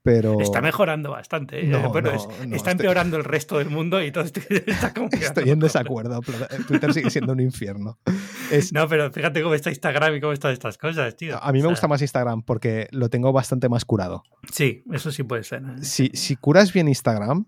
[0.04, 1.62] Pero Está mejorando bastante.
[1.62, 1.68] ¿eh?
[1.68, 4.42] No, bueno, no, es- no, está estoy- empeorando el resto del mundo y todo esto
[4.50, 6.20] está como estoy en desacuerdo.
[6.22, 7.98] pero Twitter sigue siendo un infierno.
[8.52, 11.42] Es, No, pero fíjate cómo está Instagram y cómo están estas cosas, tío.
[11.42, 14.24] a mí me O sea, gusta más Instagram porque lo tengo bastante más curado.
[14.52, 15.64] Sí, eso sí puede ser.
[15.64, 15.84] ¿eh?
[15.84, 17.46] Si, si curas bien Instagram,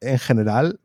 [0.00, 0.80] en general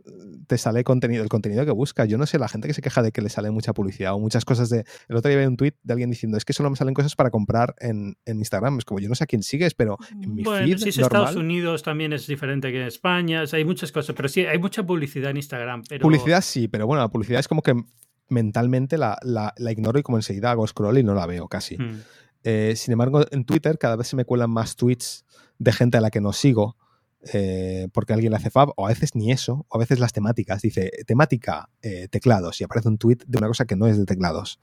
[0.48, 2.08] te sale contenido, el contenido que buscas.
[2.08, 4.20] Yo no sé, la gente que se queja de que le sale mucha publicidad o
[4.20, 4.86] muchas cosas de.
[5.10, 7.16] El otro día vi un tweet de alguien diciendo: Es que solo me salen cosas
[7.16, 8.78] para comprar en, en Instagram.
[8.80, 10.98] Es como yo no sé a quién sigues, pero en mi Bueno, feed si es
[11.00, 11.22] normal.
[11.24, 14.46] Estados Unidos también es diferente que en España, o sea, hay muchas cosas, pero sí,
[14.46, 15.84] hay mucha publicidad en Instagram.
[15.90, 16.02] Pero...
[16.04, 17.74] Publicidad sí, pero bueno, la publicidad es como que
[18.30, 21.78] mentalmente la, la- la ignoro y como enseguida hago scroll y no la veo casi.
[21.78, 22.02] Mm.
[22.44, 25.26] Eh, sin embargo, en Twitter cada vez se me cuelan más tweets
[25.58, 26.78] de gente a la que no sigo.
[27.34, 30.14] Eh, porque alguien le hace fab, o a veces ni eso, o a veces las
[30.14, 30.62] temáticas.
[30.62, 34.06] Dice temática eh, teclados y aparece un tweet de una cosa que no es de
[34.06, 34.60] teclados.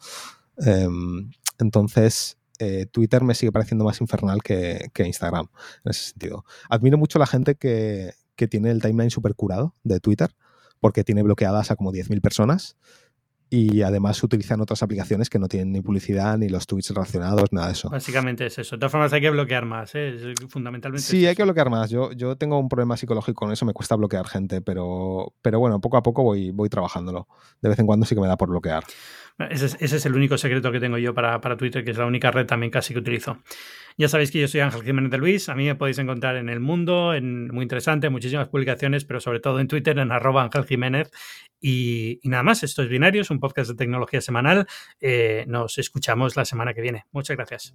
[0.59, 5.49] Em, entonces, eh, Twitter me sigue pareciendo más infernal que, que Instagram
[5.85, 6.45] en ese sentido.
[6.69, 10.35] Admiro mucho la gente que, que tiene el timeline super curado de Twitter,
[10.81, 12.77] porque tiene bloqueadas a como 10.000 personas
[13.53, 17.67] y además utilizan otras aplicaciones que no tienen ni publicidad ni los tweets relacionados, nada
[17.67, 17.91] de eso.
[17.91, 18.77] Básicamente es eso.
[18.77, 20.33] De todas formas hay que bloquear más, ¿eh?
[20.49, 21.07] fundamentalmente.
[21.07, 21.91] Sí, hay que bloquear más.
[21.91, 25.83] Yo, yo tengo un problema psicológico con eso, me cuesta bloquear gente, pero, pero bueno,
[25.83, 27.29] poco a poco voy, voy trabajándolo.
[27.61, 28.85] De vez en cuando sí que me da por bloquear.
[29.39, 32.31] Ese es, el único secreto que tengo yo para, para, Twitter, que es la única
[32.31, 33.39] red también casi que utilizo.
[33.99, 35.49] Ya sabéis que yo soy Ángel Jiménez de Luis.
[35.49, 39.41] A mí me podéis encontrar en El Mundo, en muy interesante, muchísimas publicaciones, pero sobre
[39.41, 41.11] todo en Twitter, en arroba Ángel Jiménez.
[41.61, 44.67] Y, nada más, esto es Binarios, un podcast de tecnología semanal.
[45.01, 47.05] Eh, nos escuchamos la semana que viene.
[47.13, 47.75] Muchas gracias.